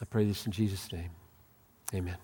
I 0.00 0.04
pray 0.04 0.24
this 0.24 0.44
in 0.44 0.52
Jesus' 0.52 0.92
name. 0.92 1.10
Amen. 1.94 2.16